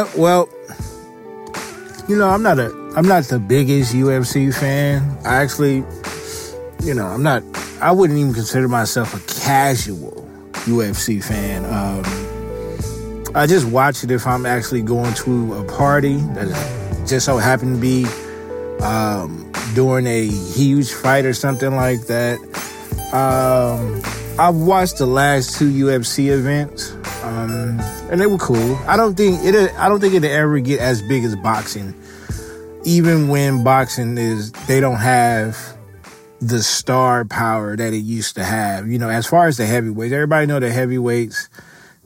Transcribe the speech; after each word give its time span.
Yeah, 0.00 0.10
well, 0.16 0.48
you 2.08 2.16
know, 2.16 2.30
I'm 2.30 2.42
not 2.42 2.58
a 2.58 2.70
I'm 2.96 3.06
not 3.06 3.24
the 3.24 3.38
biggest 3.38 3.92
UFC 3.92 4.54
fan. 4.54 5.02
I 5.26 5.36
actually, 5.42 5.84
you 6.82 6.94
know, 6.94 7.06
I'm 7.06 7.22
not 7.22 7.42
I 7.82 7.92
wouldn't 7.92 8.18
even 8.18 8.32
consider 8.32 8.66
myself 8.66 9.12
a 9.12 9.40
casual 9.42 10.26
UFC 10.64 11.22
fan. 11.22 11.66
Um, 11.66 13.36
I 13.36 13.46
just 13.46 13.66
watch 13.66 14.02
it 14.02 14.10
if 14.10 14.26
I'm 14.26 14.46
actually 14.46 14.80
going 14.80 15.12
to 15.14 15.54
a 15.56 15.64
party 15.64 16.16
that 16.16 16.48
just 17.06 17.26
so 17.26 17.36
happened 17.36 17.74
to 17.74 17.80
be 17.82 18.06
um, 18.82 19.52
during 19.74 20.06
a 20.06 20.26
huge 20.26 20.92
fight 20.92 21.26
or 21.26 21.34
something 21.34 21.76
like 21.76 22.06
that. 22.06 22.38
Um, 23.12 24.00
I've 24.38 24.56
watched 24.56 24.96
the 24.96 25.06
last 25.06 25.58
two 25.58 25.70
UFC 25.70 26.30
events, 26.30 26.92
um, 27.22 27.78
and 28.10 28.20
they 28.20 28.26
were 28.26 28.38
cool. 28.38 28.76
I 28.86 28.96
don't 28.96 29.14
think 29.14 29.44
it. 29.44 29.54
I 29.76 29.88
don't 29.88 30.00
think 30.00 30.14
it'll 30.14 30.30
ever 30.30 30.58
get 30.60 30.80
as 30.80 31.02
big 31.02 31.24
as 31.24 31.36
boxing, 31.36 31.94
even 32.84 33.28
when 33.28 33.62
boxing 33.62 34.18
is. 34.18 34.52
They 34.52 34.80
don't 34.80 34.96
have 34.96 35.76
the 36.40 36.62
star 36.62 37.24
power 37.24 37.76
that 37.76 37.92
it 37.92 37.98
used 37.98 38.36
to 38.36 38.44
have. 38.44 38.88
You 38.88 38.98
know, 38.98 39.10
as 39.10 39.26
far 39.26 39.46
as 39.46 39.56
the 39.56 39.66
heavyweights, 39.66 40.12
everybody 40.12 40.46
know 40.46 40.60
the 40.60 40.70
heavyweights 40.70 41.48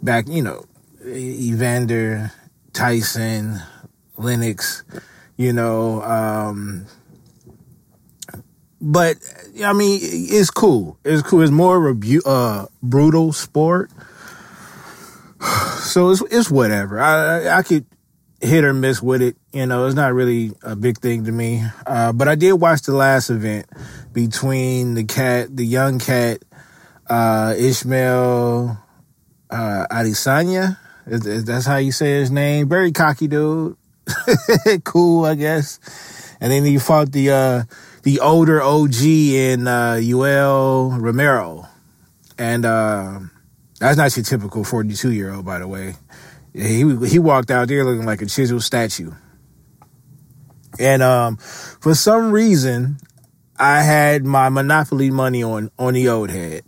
back. 0.03 0.27
You 0.29 0.43
know, 0.43 0.65
Evander, 1.07 2.33
Tyson, 2.73 3.61
Lennox. 4.17 4.83
You 5.37 5.53
know, 5.53 6.01
um, 6.03 6.87
but 8.85 9.17
I 9.65 9.73
mean, 9.73 9.99
it's 10.03 10.51
cool. 10.51 10.99
It's 11.05 11.23
cool. 11.23 11.41
It's 11.41 11.51
more 11.51 11.89
of 11.89 12.05
a 12.05 12.21
uh, 12.27 12.67
brutal 12.83 13.33
sport, 13.33 13.91
so 15.81 16.11
it's 16.11 16.23
it's 16.31 16.51
whatever. 16.51 17.01
I, 17.01 17.59
I, 17.59 17.63
could 17.63 17.87
hit 18.41 18.65
or 18.65 18.73
miss 18.73 19.03
with 19.03 19.23
it. 19.23 19.37
You 19.53 19.67
know, 19.67 19.87
it's 19.87 19.95
not 19.95 20.13
really 20.15 20.53
a 20.63 20.77
big 20.77 20.99
thing 20.99 21.25
to 21.25 21.33
me. 21.33 21.65
Uh, 21.87 22.13
but 22.13 22.29
I 22.29 22.35
did 22.35 22.53
watch 22.55 22.83
the 22.83 22.95
last 22.95 23.31
event 23.31 23.67
between 24.13 24.95
the 24.95 25.05
cat, 25.05 25.55
the 25.57 25.67
young 25.67 25.99
cat, 25.99 26.43
uh, 27.09 27.55
Ishmael 27.57 28.79
uh, 29.51 29.87
Adesanya. 29.91 30.79
That's 31.07 31.67
how 31.67 31.77
you 31.77 31.93
say 31.93 32.13
his 32.21 32.31
name. 32.31 32.69
Very 32.69 32.93
cocky 32.93 33.29
dude. 33.29 33.77
cool, 34.85 35.25
I 35.25 35.35
guess. 35.35 35.79
And 36.41 36.53
then 36.53 36.65
he 36.65 36.79
fought 36.79 37.13
the 37.13 37.31
uh, 37.31 37.63
the 38.03 38.21
older 38.21 38.61
OG 38.61 39.03
in 39.03 39.67
uh, 39.67 39.95
Yoel 39.95 41.01
Romero, 41.01 41.69
and 42.39 42.65
uh, 42.67 43.21
that's 43.85 43.99
not 43.99 44.17
your 44.17 44.25
typical 44.25 44.65
forty 44.65 44.95
two 44.95 45.13
year 45.13 45.33
old, 45.33 45.45
by 45.45 45.59
the 45.59 45.69
way. 45.69 45.95
He 46.55 46.85
he 47.07 47.19
walked 47.19 47.51
out 47.51 47.69
there 47.69 47.85
looking 47.85 48.07
like 48.07 48.23
a 48.23 48.27
chiseled 48.27 48.63
statue. 48.63 49.11
And 50.79 51.03
um, 51.03 51.37
for 51.37 51.95
some 51.95 52.33
reason, 52.33 52.97
I 53.59 53.83
had 53.83 54.25
my 54.25 54.49
monopoly 54.49 55.11
money 55.11 55.43
on 55.43 55.71
on 55.79 55.95
the 55.95 56.09
old 56.09 56.31
head 56.31 56.63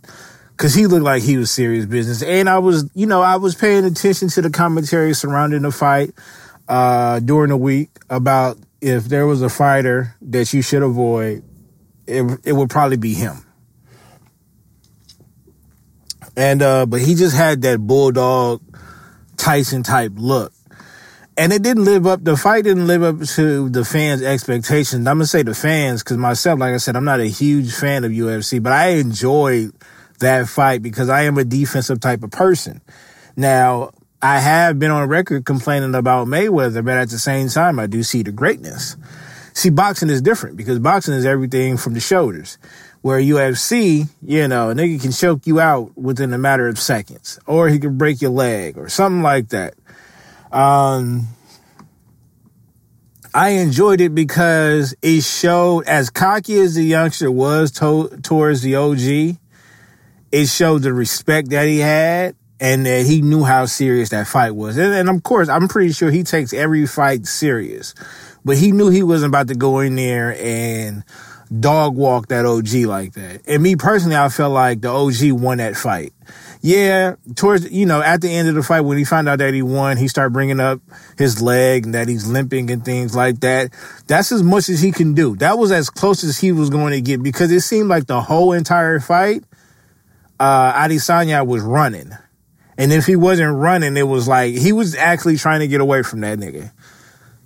because 0.51 0.75
he 0.75 0.85
looked 0.85 1.03
like 1.03 1.23
he 1.23 1.37
was 1.37 1.49
serious 1.49 1.85
business, 1.85 2.21
and 2.21 2.47
I 2.47 2.59
was, 2.59 2.89
you 2.93 3.07
know, 3.07 3.21
I 3.21 3.37
was 3.37 3.55
paying 3.55 3.83
attention 3.83 4.27
to 4.29 4.41
the 4.41 4.49
commentary 4.51 5.13
surrounding 5.13 5.63
the 5.63 5.71
fight 5.71 6.11
uh, 6.67 7.19
during 7.19 7.49
the 7.49 7.57
week 7.57 7.89
about 8.09 8.57
if 8.79 9.05
there 9.05 9.25
was 9.25 9.41
a 9.41 9.49
fighter 9.49 10.15
that 10.21 10.53
you 10.53 10.61
should 10.61 10.83
avoid, 10.83 11.43
it, 12.05 12.39
it 12.43 12.53
would 12.53 12.69
probably 12.69 12.97
be 12.97 13.13
him. 13.13 13.46
And 16.37 16.61
uh, 16.61 16.85
but 16.85 17.01
he 17.01 17.15
just 17.15 17.35
had 17.35 17.63
that 17.63 17.79
bulldog 17.79 18.61
Tyson 19.35 19.83
type 19.83 20.13
look. 20.15 20.53
And 21.35 21.51
it 21.51 21.61
didn't 21.61 21.85
live 21.85 22.07
up, 22.07 22.23
the 22.23 22.37
fight 22.37 22.63
didn't 22.63 22.87
live 22.87 23.03
up 23.03 23.21
to 23.35 23.69
the 23.69 23.83
fans' 23.83 24.23
expectations. 24.23 25.05
I'm 25.07 25.17
gonna 25.17 25.25
say 25.25 25.43
the 25.43 25.53
fans, 25.53 26.01
cause 26.01 26.17
myself, 26.17 26.59
like 26.59 26.73
I 26.73 26.77
said, 26.77 26.95
I'm 26.95 27.05
not 27.05 27.19
a 27.19 27.27
huge 27.27 27.73
fan 27.73 28.03
of 28.03 28.11
UFC, 28.11 28.61
but 28.61 28.73
I 28.73 28.89
enjoyed 28.89 29.71
that 30.19 30.47
fight 30.47 30.81
because 30.81 31.09
I 31.09 31.23
am 31.23 31.37
a 31.37 31.43
defensive 31.43 31.99
type 31.99 32.23
of 32.23 32.31
person. 32.31 32.81
Now, 33.35 33.91
I 34.19 34.39
have 34.39 34.79
been 34.79 34.89
on 34.89 35.07
record 35.07 35.45
complaining 35.45 35.93
about 35.93 36.27
Mayweather, 36.27 36.83
but 36.83 36.97
at 36.97 37.09
the 37.09 37.19
same 37.19 37.49
time, 37.49 37.77
I 37.77 37.85
do 37.85 38.01
see 38.01 38.23
the 38.23 38.31
greatness. 38.31 38.95
See, 39.57 39.71
boxing 39.71 40.11
is 40.11 40.21
different 40.21 40.55
because 40.55 40.77
boxing 40.77 41.15
is 41.15 41.25
everything 41.25 41.77
from 41.77 41.95
the 41.95 41.99
shoulders. 41.99 42.59
Where 43.01 43.19
UFC, 43.19 44.07
you 44.21 44.47
know, 44.47 44.69
a 44.69 44.75
nigga 44.75 45.01
can 45.01 45.11
choke 45.11 45.47
you 45.47 45.59
out 45.59 45.97
within 45.97 46.31
a 46.31 46.37
matter 46.37 46.67
of 46.67 46.77
seconds, 46.77 47.39
or 47.47 47.67
he 47.67 47.79
can 47.79 47.97
break 47.97 48.21
your 48.21 48.29
leg, 48.29 48.77
or 48.77 48.87
something 48.87 49.23
like 49.23 49.49
that. 49.49 49.73
Um, 50.51 51.29
I 53.33 53.49
enjoyed 53.49 53.99
it 53.99 54.13
because 54.13 54.93
it 55.01 55.23
showed, 55.23 55.87
as 55.87 56.11
cocky 56.11 56.59
as 56.59 56.75
the 56.75 56.83
youngster 56.83 57.31
was 57.31 57.71
to- 57.71 58.15
towards 58.21 58.61
the 58.61 58.75
OG, 58.75 59.39
it 60.31 60.45
showed 60.49 60.83
the 60.83 60.93
respect 60.93 61.49
that 61.49 61.65
he 61.65 61.79
had 61.79 62.35
and 62.59 62.85
that 62.85 63.05
he 63.05 63.21
knew 63.21 63.43
how 63.43 63.65
serious 63.65 64.09
that 64.09 64.27
fight 64.27 64.51
was. 64.51 64.77
And, 64.77 64.93
and, 64.93 65.09
of 65.09 65.23
course, 65.23 65.49
I'm 65.49 65.67
pretty 65.67 65.93
sure 65.93 66.09
he 66.09 66.23
takes 66.23 66.53
every 66.53 66.85
fight 66.87 67.27
serious, 67.27 67.93
but 68.47 68.57
he 68.57 68.71
knew 68.71 68.89
he 68.89 69.03
wasn't 69.03 69.29
about 69.29 69.49
to 69.49 69.55
go 69.55 69.79
in 69.81 69.97
there 69.97 70.35
and 70.39 71.03
dog 71.59 71.95
walk 71.95 72.27
that 72.29 72.45
OG 72.45 72.73
like 72.87 73.11
that. 73.13 73.41
And 73.45 73.61
me 73.61 73.75
personally, 73.75 74.15
I 74.15 74.29
felt 74.29 74.53
like 74.53 74.79
the 74.79 74.89
OG 74.89 75.33
won 75.33 75.57
that 75.57 75.75
fight. 75.75 76.13
Yeah, 76.61 77.15
towards, 77.35 77.69
you 77.69 77.85
know, 77.85 78.01
at 78.01 78.21
the 78.21 78.29
end 78.29 78.47
of 78.47 78.55
the 78.55 78.63
fight, 78.63 78.81
when 78.81 78.97
he 78.97 79.03
found 79.03 79.27
out 79.27 79.39
that 79.39 79.53
he 79.53 79.61
won, 79.61 79.97
he 79.97 80.07
started 80.07 80.31
bringing 80.31 80.61
up 80.61 80.79
his 81.17 81.41
leg 81.41 81.85
and 81.85 81.93
that 81.93 82.07
he's 82.07 82.25
limping 82.25 82.71
and 82.71 82.83
things 82.83 83.15
like 83.15 83.41
that. 83.41 83.73
That's 84.07 84.31
as 84.31 84.43
much 84.43 84.69
as 84.69 84.81
he 84.81 84.93
can 84.93 85.13
do. 85.13 85.35
That 85.35 85.57
was 85.57 85.71
as 85.71 85.89
close 85.89 86.23
as 86.23 86.39
he 86.39 86.53
was 86.53 86.69
going 86.69 86.93
to 86.93 87.01
get 87.01 87.21
because 87.21 87.51
it 87.51 87.61
seemed 87.61 87.89
like 87.89 88.07
the 88.07 88.21
whole 88.21 88.53
entire 88.53 89.01
fight, 89.01 89.43
uh, 90.39 90.73
Adesanya 90.73 91.45
was 91.45 91.63
running. 91.63 92.13
And 92.77 92.93
if 92.93 93.05
he 93.05 93.15
wasn't 93.15 93.55
running, 93.55 93.97
it 93.97 94.07
was 94.07 94.27
like 94.27 94.53
he 94.53 94.71
was 94.71 94.95
actually 94.95 95.37
trying 95.37 95.61
to 95.61 95.67
get 95.67 95.81
away 95.81 96.03
from 96.03 96.21
that 96.21 96.37
nigga. 96.37 96.71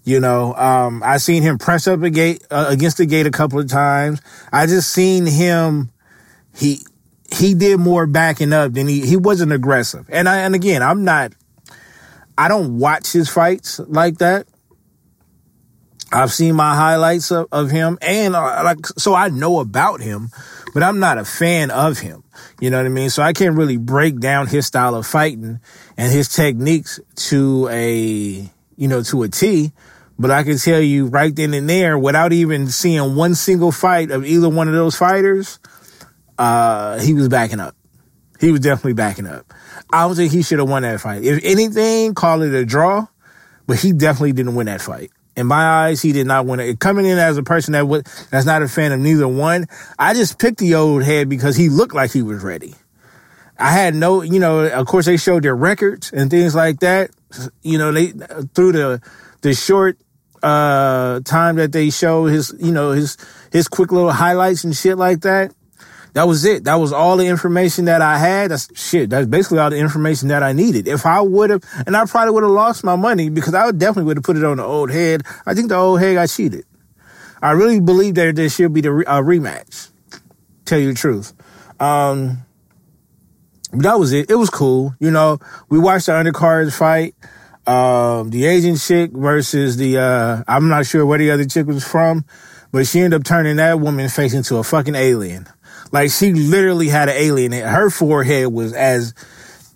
You 0.03 0.19
know, 0.19 0.55
um, 0.55 1.03
I 1.03 1.17
seen 1.17 1.43
him 1.43 1.57
press 1.57 1.87
up 1.87 2.01
a 2.01 2.09
gate 2.09 2.43
uh, 2.49 2.65
against 2.69 2.97
the 2.97 3.05
gate 3.05 3.27
a 3.27 3.31
couple 3.31 3.59
of 3.59 3.67
times. 3.67 4.19
I 4.51 4.65
just 4.65 4.91
seen 4.91 5.25
him. 5.25 5.91
He 6.55 6.79
he 7.31 7.53
did 7.53 7.79
more 7.79 8.07
backing 8.07 8.51
up 8.51 8.73
than 8.73 8.87
he 8.87 9.05
he 9.05 9.15
wasn't 9.15 9.51
aggressive. 9.51 10.07
And 10.09 10.27
I 10.27 10.39
and 10.39 10.55
again, 10.55 10.81
I'm 10.81 11.03
not. 11.03 11.33
I 12.37 12.47
don't 12.47 12.79
watch 12.79 13.11
his 13.11 13.29
fights 13.29 13.79
like 13.79 14.17
that. 14.17 14.47
I've 16.13 16.33
seen 16.33 16.55
my 16.55 16.75
highlights 16.75 17.31
of, 17.31 17.47
of 17.51 17.71
him, 17.71 17.97
and 18.01 18.35
uh, 18.35 18.61
like 18.65 18.85
so 18.97 19.13
I 19.13 19.29
know 19.29 19.59
about 19.59 20.01
him, 20.01 20.29
but 20.73 20.83
I'm 20.83 20.99
not 20.99 21.17
a 21.17 21.25
fan 21.25 21.71
of 21.71 21.99
him. 21.99 22.23
You 22.59 22.69
know 22.69 22.77
what 22.77 22.85
I 22.85 22.89
mean? 22.89 23.09
So 23.09 23.23
I 23.23 23.33
can't 23.33 23.55
really 23.55 23.77
break 23.77 24.19
down 24.19 24.47
his 24.47 24.65
style 24.65 24.95
of 24.95 25.07
fighting 25.07 25.59
and 25.97 26.11
his 26.11 26.27
techniques 26.27 26.99
to 27.15 27.69
a 27.71 28.49
you 28.75 28.87
know 28.87 29.03
to 29.03 29.23
a 29.23 29.29
T. 29.29 29.71
But 30.21 30.29
I 30.29 30.43
can 30.43 30.59
tell 30.59 30.79
you 30.79 31.07
right 31.07 31.35
then 31.35 31.55
and 31.55 31.67
there, 31.67 31.97
without 31.97 32.31
even 32.31 32.67
seeing 32.67 33.15
one 33.15 33.33
single 33.33 33.71
fight 33.71 34.11
of 34.11 34.23
either 34.23 34.47
one 34.47 34.67
of 34.67 34.75
those 34.75 34.95
fighters, 34.95 35.59
uh, 36.37 36.99
he 36.99 37.15
was 37.15 37.27
backing 37.27 37.59
up. 37.59 37.75
He 38.39 38.51
was 38.51 38.59
definitely 38.59 38.93
backing 38.93 39.25
up. 39.25 39.51
I 39.91 40.05
don't 40.05 40.15
think 40.15 40.31
he 40.31 40.43
should 40.43 40.59
have 40.59 40.69
won 40.69 40.83
that 40.83 41.01
fight. 41.01 41.23
If 41.23 41.43
anything, 41.43 42.13
call 42.13 42.43
it 42.43 42.53
a 42.53 42.63
draw, 42.63 43.07
but 43.65 43.79
he 43.79 43.93
definitely 43.93 44.33
didn't 44.33 44.53
win 44.53 44.67
that 44.67 44.81
fight. 44.81 45.09
In 45.35 45.47
my 45.47 45.87
eyes, 45.87 46.03
he 46.03 46.11
did 46.11 46.27
not 46.27 46.45
win 46.45 46.59
it. 46.59 46.79
Coming 46.79 47.07
in 47.07 47.17
as 47.17 47.37
a 47.39 47.43
person 47.43 47.71
that 47.71 47.87
was, 47.87 48.03
that's 48.29 48.45
not 48.45 48.61
a 48.61 48.67
fan 48.67 48.91
of 48.91 48.99
neither 48.99 49.27
one, 49.27 49.65
I 49.97 50.13
just 50.13 50.37
picked 50.37 50.59
the 50.59 50.75
old 50.75 51.01
head 51.01 51.29
because 51.29 51.55
he 51.55 51.67
looked 51.67 51.95
like 51.95 52.11
he 52.11 52.21
was 52.21 52.43
ready. 52.43 52.75
I 53.57 53.71
had 53.71 53.95
no, 53.95 54.21
you 54.21 54.39
know, 54.39 54.67
of 54.67 54.85
course 54.85 55.07
they 55.07 55.17
showed 55.17 55.41
their 55.41 55.55
records 55.55 56.13
and 56.13 56.29
things 56.29 56.53
like 56.53 56.81
that. 56.81 57.09
You 57.63 57.79
know, 57.79 57.91
they 57.91 58.13
through 58.53 58.73
the 58.73 59.01
the 59.41 59.55
short 59.55 59.97
uh 60.43 61.19
time 61.21 61.55
that 61.57 61.71
they 61.71 61.89
show 61.89 62.25
his, 62.25 62.53
you 62.59 62.71
know, 62.71 62.91
his 62.91 63.17
his 63.51 63.67
quick 63.67 63.91
little 63.91 64.11
highlights 64.11 64.63
and 64.63 64.75
shit 64.75 64.97
like 64.97 65.21
that. 65.21 65.53
That 66.13 66.27
was 66.27 66.43
it. 66.43 66.65
That 66.65 66.75
was 66.75 66.91
all 66.91 67.15
the 67.15 67.27
information 67.27 67.85
that 67.85 68.01
I 68.01 68.17
had. 68.17 68.51
That's 68.51 68.67
shit. 68.77 69.09
That's 69.09 69.27
basically 69.27 69.59
all 69.59 69.69
the 69.69 69.77
information 69.77 70.27
that 70.27 70.43
I 70.43 70.51
needed. 70.51 70.87
If 70.87 71.05
I 71.05 71.21
would 71.21 71.49
have, 71.49 71.63
and 71.85 71.95
I 71.95 72.05
probably 72.05 72.33
would 72.33 72.43
have 72.43 72.51
lost 72.51 72.83
my 72.83 72.97
money 72.97 73.29
because 73.29 73.53
I 73.53 73.65
would 73.65 73.79
definitely 73.79 74.05
would 74.05 74.17
have 74.17 74.23
put 74.25 74.35
it 74.35 74.43
on 74.43 74.57
the 74.57 74.63
old 74.63 74.91
head. 74.91 75.23
I 75.45 75.53
think 75.53 75.69
the 75.69 75.75
old 75.75 76.01
head 76.01 76.15
got 76.15 76.27
cheated. 76.27 76.65
I 77.41 77.51
really 77.51 77.79
believe 77.79 78.15
that 78.15 78.35
there 78.35 78.49
should 78.49 78.73
be 78.73 78.81
the 78.81 78.91
re- 78.91 79.05
rematch. 79.05 79.89
Tell 80.65 80.79
you 80.79 80.89
the 80.89 80.93
truth. 80.93 81.33
Um, 81.79 82.45
but 83.71 83.83
that 83.83 83.99
was 83.99 84.11
it. 84.11 84.29
It 84.29 84.35
was 84.35 84.49
cool. 84.49 84.93
You 84.99 85.11
know, 85.11 85.39
we 85.69 85.79
watched 85.79 86.07
the 86.07 86.11
undercards 86.11 86.77
fight. 86.77 87.15
Um, 87.67 88.29
the 88.31 88.45
Asian 88.45 88.75
chick 88.75 89.11
versus 89.11 89.77
the, 89.77 89.99
uh, 89.99 90.43
I'm 90.47 90.67
not 90.67 90.85
sure 90.85 91.05
where 91.05 91.19
the 91.19 91.31
other 91.31 91.45
chick 91.45 91.67
was 91.67 91.85
from, 91.85 92.25
but 92.71 92.87
she 92.87 93.01
ended 93.01 93.19
up 93.19 93.25
turning 93.25 93.57
that 93.57 93.79
woman 93.79 94.09
face 94.09 94.33
into 94.33 94.57
a 94.57 94.63
fucking 94.63 94.95
alien. 94.95 95.47
Like 95.91 96.09
she 96.09 96.33
literally 96.33 96.87
had 96.87 97.09
an 97.09 97.15
alien. 97.17 97.51
Her 97.51 97.89
forehead 97.89 98.47
was 98.47 98.73
as 98.73 99.13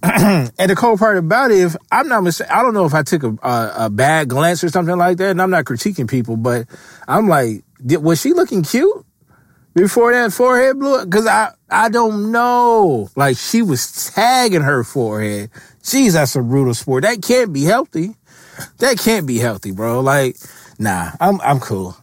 and 0.14 0.52
the 0.58 0.76
cool 0.76 0.98
part 0.98 1.18
about 1.18 1.52
it, 1.52 1.60
if 1.60 1.76
I'm 1.92 2.08
not 2.08 2.22
mistaken, 2.22 2.54
I 2.54 2.62
don't 2.62 2.74
know 2.74 2.86
if 2.86 2.94
I 2.94 3.02
took 3.02 3.24
a, 3.24 3.38
a, 3.42 3.74
a, 3.86 3.90
bad 3.90 4.28
glance 4.28 4.64
or 4.64 4.70
something 4.70 4.98
like 4.98 5.18
that, 5.18 5.32
and 5.32 5.42
I'm 5.42 5.50
not 5.50 5.66
critiquing 5.66 6.08
people, 6.08 6.38
but 6.38 6.68
I'm 7.08 7.28
like, 7.28 7.64
did, 7.84 8.04
was 8.04 8.22
she 8.22 8.34
looking 8.34 8.62
cute 8.62 9.04
before 9.74 10.14
that 10.14 10.32
forehead 10.32 10.78
blew 10.78 10.96
up? 10.98 11.10
Because 11.10 11.26
I, 11.26 11.54
I 11.72 11.90
don't 11.90 12.32
know. 12.32 13.10
Like, 13.16 13.38
she 13.38 13.64
was 13.64 14.12
tagging 14.14 14.62
her 14.62 14.84
forehead. 14.84 15.50
Jeez, 15.86 16.14
that's 16.14 16.36
a 16.36 16.42
brutal 16.42 16.74
sport. 16.74 17.04
That 17.04 17.22
can't 17.22 17.54
be 17.54 17.64
healthy. 17.64 18.16
That 18.80 18.98
can't 18.98 19.28
be 19.28 19.38
healthy, 19.38 19.72
bro. 19.72 20.00
Like, 20.00 20.36
nah, 20.80 21.12
I'm, 21.20 21.40
I'm 21.42 21.60
cool. 21.60 21.96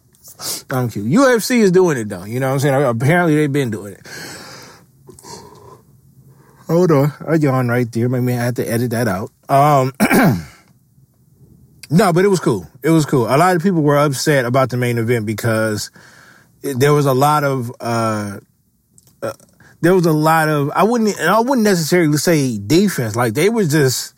I'm 0.70 0.88
cute. 0.88 1.06
UFC 1.06 1.58
is 1.58 1.72
doing 1.72 1.98
it 1.98 2.08
though. 2.08 2.22
You 2.22 2.38
know 2.38 2.46
what 2.46 2.54
I'm 2.54 2.60
saying? 2.60 2.84
Apparently 2.84 3.34
they've 3.34 3.52
been 3.52 3.72
doing 3.72 3.94
it. 3.94 4.06
Hold 6.68 6.92
on. 6.92 7.12
I 7.28 7.34
yawn 7.34 7.66
right 7.66 7.90
there. 7.90 8.08
Maybe 8.08 8.32
I 8.32 8.44
have 8.44 8.54
to 8.54 8.64
edit 8.64 8.92
that 8.92 9.08
out. 9.08 9.32
Um, 9.48 9.92
no, 11.90 12.12
but 12.12 12.24
it 12.24 12.28
was 12.28 12.38
cool. 12.38 12.68
It 12.84 12.90
was 12.90 13.04
cool. 13.04 13.26
A 13.26 13.36
lot 13.36 13.56
of 13.56 13.62
people 13.62 13.82
were 13.82 13.98
upset 13.98 14.44
about 14.44 14.70
the 14.70 14.76
main 14.76 14.96
event 14.96 15.26
because 15.26 15.90
there 16.62 16.92
was 16.92 17.06
a 17.06 17.14
lot 17.14 17.42
of, 17.42 17.72
uh, 17.80 18.38
uh, 19.22 19.32
there 19.82 19.94
was 19.94 20.06
a 20.06 20.12
lot 20.12 20.48
of, 20.48 20.70
I 20.70 20.84
wouldn't, 20.84 21.18
and 21.18 21.28
I 21.28 21.40
wouldn't 21.40 21.64
necessarily 21.64 22.16
say 22.16 22.56
defense. 22.56 23.16
Like 23.16 23.34
they 23.34 23.48
were 23.48 23.64
just, 23.64 24.14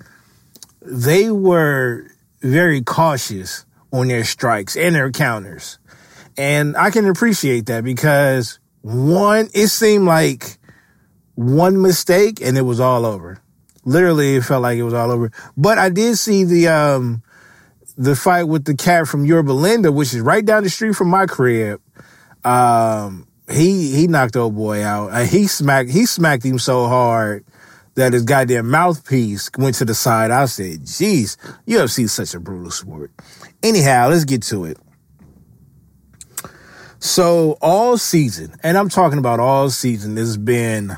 they 0.82 1.30
were 1.30 2.06
very 2.42 2.82
cautious 2.82 3.64
on 3.90 4.08
their 4.08 4.24
strikes 4.24 4.76
and 4.76 4.94
their 4.94 5.10
counters. 5.10 5.78
And 6.36 6.76
I 6.76 6.90
can 6.90 7.06
appreciate 7.08 7.66
that 7.66 7.82
because 7.82 8.58
one, 8.82 9.48
it 9.54 9.68
seemed 9.68 10.04
like 10.04 10.58
one 11.34 11.80
mistake 11.80 12.42
and 12.42 12.58
it 12.58 12.62
was 12.62 12.78
all 12.78 13.06
over. 13.06 13.40
Literally, 13.86 14.36
it 14.36 14.44
felt 14.44 14.62
like 14.62 14.76
it 14.76 14.82
was 14.82 14.94
all 14.94 15.10
over. 15.10 15.32
But 15.56 15.78
I 15.78 15.88
did 15.88 16.18
see 16.18 16.44
the, 16.44 16.68
um, 16.68 17.22
the 17.96 18.14
fight 18.14 18.44
with 18.44 18.64
the 18.66 18.74
cat 18.74 19.08
from 19.08 19.24
Yorba 19.24 19.52
Linda, 19.52 19.90
which 19.90 20.12
is 20.12 20.20
right 20.20 20.44
down 20.44 20.64
the 20.64 20.70
street 20.70 20.94
from 20.94 21.08
my 21.08 21.24
crib. 21.24 21.80
Um, 22.44 23.26
he, 23.50 23.94
he 23.94 24.06
knocked 24.06 24.36
old 24.36 24.54
boy 24.54 24.82
out. 24.82 25.10
Uh, 25.10 25.24
he 25.24 25.46
smacked, 25.46 25.90
he 25.90 26.06
smacked 26.06 26.44
him 26.44 26.58
so 26.58 26.86
hard 26.86 27.44
that 27.94 28.12
his 28.12 28.22
goddamn 28.22 28.70
mouthpiece 28.70 29.50
went 29.56 29.76
to 29.76 29.84
the 29.84 29.94
side. 29.94 30.30
I 30.30 30.46
said, 30.46 30.86
geez, 30.86 31.36
UFC 31.66 32.04
is 32.04 32.12
such 32.12 32.34
a 32.34 32.40
brutal 32.40 32.70
sport. 32.70 33.12
Anyhow, 33.62 34.08
let's 34.08 34.24
get 34.24 34.42
to 34.44 34.64
it. 34.64 34.78
So 36.98 37.58
all 37.60 37.98
season, 37.98 38.54
and 38.62 38.78
I'm 38.78 38.88
talking 38.88 39.18
about 39.18 39.38
all 39.38 39.68
season, 39.68 40.16
it's 40.16 40.38
been 40.38 40.96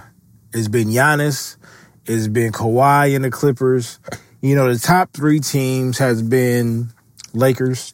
it's 0.52 0.69
been 0.69 0.88
Giannis, 0.88 1.56
it's 2.04 2.28
been 2.28 2.52
Kawhi 2.52 3.16
and 3.16 3.25
the 3.25 3.31
Clippers. 3.31 3.99
You 4.40 4.54
know, 4.54 4.72
the 4.72 4.78
top 4.78 5.12
three 5.12 5.40
teams 5.40 5.99
has 5.99 6.22
been 6.22 6.92
Lakers, 7.34 7.92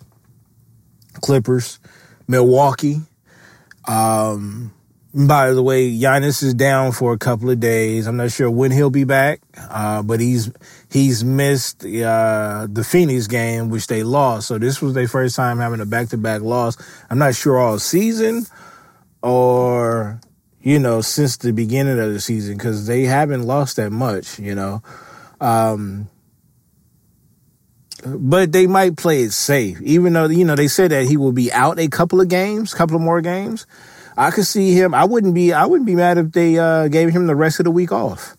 Clippers, 1.22 1.80
Milwaukee. 2.28 3.00
Um, 3.86 4.72
by 5.14 5.52
the 5.52 5.62
way, 5.62 5.90
Giannis 5.90 6.42
is 6.42 6.54
down 6.54 6.92
for 6.92 7.12
a 7.12 7.18
couple 7.18 7.50
of 7.50 7.60
days. 7.60 8.06
I'm 8.06 8.16
not 8.16 8.30
sure 8.30 8.50
when 8.50 8.70
he'll 8.70 8.90
be 8.90 9.04
back, 9.04 9.40
uh, 9.68 10.02
but 10.02 10.20
he's 10.20 10.50
he's 10.90 11.22
missed 11.22 11.84
uh, 11.84 12.66
the 12.70 12.82
Phoenix 12.82 13.26
game, 13.26 13.68
which 13.68 13.88
they 13.88 14.04
lost. 14.04 14.48
So 14.48 14.58
this 14.58 14.80
was 14.80 14.94
their 14.94 15.08
first 15.08 15.36
time 15.36 15.58
having 15.58 15.80
a 15.80 15.86
back 15.86 16.08
to 16.10 16.16
back 16.16 16.40
loss. 16.40 16.78
I'm 17.10 17.18
not 17.18 17.34
sure 17.34 17.58
all 17.58 17.78
season 17.78 18.46
or 19.22 20.18
you 20.62 20.78
know 20.78 21.02
since 21.02 21.36
the 21.36 21.52
beginning 21.52 21.98
of 21.98 22.12
the 22.12 22.20
season 22.20 22.56
because 22.56 22.86
they 22.86 23.04
haven't 23.04 23.42
lost 23.42 23.76
that 23.76 23.90
much. 23.90 24.38
You 24.38 24.54
know. 24.54 24.82
Um, 25.42 26.08
but 28.04 28.52
they 28.52 28.66
might 28.66 28.96
play 28.96 29.22
it 29.22 29.32
safe, 29.32 29.80
even 29.82 30.12
though 30.12 30.26
you 30.26 30.44
know 30.44 30.56
they 30.56 30.68
said 30.68 30.90
that 30.90 31.06
he 31.06 31.16
will 31.16 31.32
be 31.32 31.52
out 31.52 31.78
a 31.78 31.88
couple 31.88 32.20
of 32.20 32.28
games, 32.28 32.74
couple 32.74 32.96
of 32.96 33.02
more 33.02 33.20
games. 33.20 33.66
I 34.16 34.30
could 34.30 34.46
see 34.46 34.72
him. 34.72 34.94
I 34.94 35.04
wouldn't 35.04 35.34
be. 35.34 35.52
I 35.52 35.66
wouldn't 35.66 35.86
be 35.86 35.94
mad 35.94 36.18
if 36.18 36.32
they 36.32 36.58
uh, 36.58 36.88
gave 36.88 37.10
him 37.10 37.26
the 37.26 37.36
rest 37.36 37.60
of 37.60 37.64
the 37.64 37.70
week 37.70 37.92
off. 37.92 38.36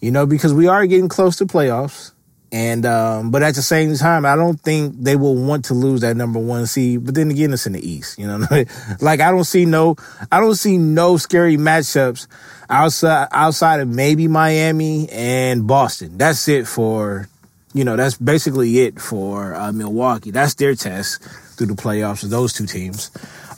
You 0.00 0.10
know, 0.10 0.26
because 0.26 0.52
we 0.52 0.66
are 0.66 0.86
getting 0.86 1.08
close 1.08 1.36
to 1.36 1.46
playoffs, 1.46 2.12
and 2.52 2.84
um, 2.84 3.30
but 3.30 3.42
at 3.42 3.54
the 3.54 3.62
same 3.62 3.94
time, 3.96 4.26
I 4.26 4.36
don't 4.36 4.60
think 4.60 4.96
they 4.98 5.16
will 5.16 5.34
want 5.34 5.66
to 5.66 5.74
lose 5.74 6.02
that 6.02 6.16
number 6.16 6.38
one 6.38 6.66
seed. 6.66 7.04
But 7.04 7.14
then 7.14 7.30
again, 7.30 7.52
it's 7.52 7.66
in 7.66 7.72
the 7.72 7.88
East. 7.88 8.18
You 8.18 8.26
know, 8.26 8.46
like 9.00 9.20
I 9.20 9.30
don't 9.30 9.44
see 9.44 9.64
no, 9.64 9.96
I 10.30 10.40
don't 10.40 10.56
see 10.56 10.76
no 10.76 11.16
scary 11.16 11.56
matchups 11.56 12.26
outside 12.68 13.28
outside 13.32 13.80
of 13.80 13.88
maybe 13.88 14.28
Miami 14.28 15.08
and 15.10 15.66
Boston. 15.66 16.18
That's 16.18 16.46
it 16.48 16.66
for. 16.66 17.28
You 17.74 17.84
know, 17.84 17.96
that's 17.96 18.16
basically 18.16 18.80
it 18.80 19.00
for 19.00 19.54
uh, 19.54 19.72
Milwaukee. 19.72 20.30
That's 20.30 20.54
their 20.54 20.74
test 20.74 21.22
through 21.56 21.66
the 21.66 21.74
playoffs 21.74 22.22
of 22.22 22.30
those 22.30 22.52
two 22.52 22.66
teams. 22.66 23.10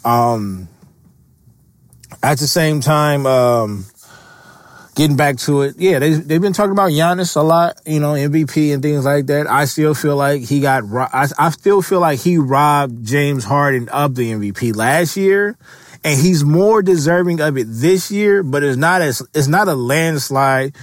Um, 0.05 0.69
at 2.23 2.39
the 2.39 2.47
same 2.47 2.81
time, 2.81 3.27
um, 3.27 3.85
getting 4.95 5.17
back 5.17 5.37
to 5.37 5.63
it, 5.63 5.77
yeah, 5.79 5.99
they 5.99 6.15
they've 6.15 6.41
been 6.41 6.53
talking 6.53 6.73
about 6.73 6.91
Giannis 6.91 7.37
a 7.37 7.43
lot, 7.43 7.81
you 7.85 8.01
know, 8.01 8.15
MVP 8.15 8.73
and 8.73 8.83
things 8.83 9.05
like 9.05 9.27
that. 9.27 9.47
I 9.47 9.67
still 9.67 9.95
feel 9.95 10.17
like 10.17 10.43
he 10.43 10.61
got, 10.61 10.85
I, 10.85 11.29
I 11.39 11.51
still 11.51 11.83
feel 11.83 12.01
like 12.01 12.19
he 12.19 12.39
robbed 12.39 13.05
James 13.05 13.45
Harden 13.45 13.89
of 13.91 14.15
the 14.15 14.33
MVP 14.33 14.75
last 14.75 15.17
year, 15.17 15.59
and 16.03 16.19
he's 16.19 16.43
more 16.43 16.83
deserving 16.83 17.41
of 17.41 17.59
it 17.59 17.67
this 17.69 18.11
year. 18.11 18.43
But 18.43 18.63
it's 18.63 18.79
not 18.79 19.03
as 19.03 19.23
it's 19.35 19.49
not 19.49 19.69
a 19.69 19.75
landslide 19.75 20.75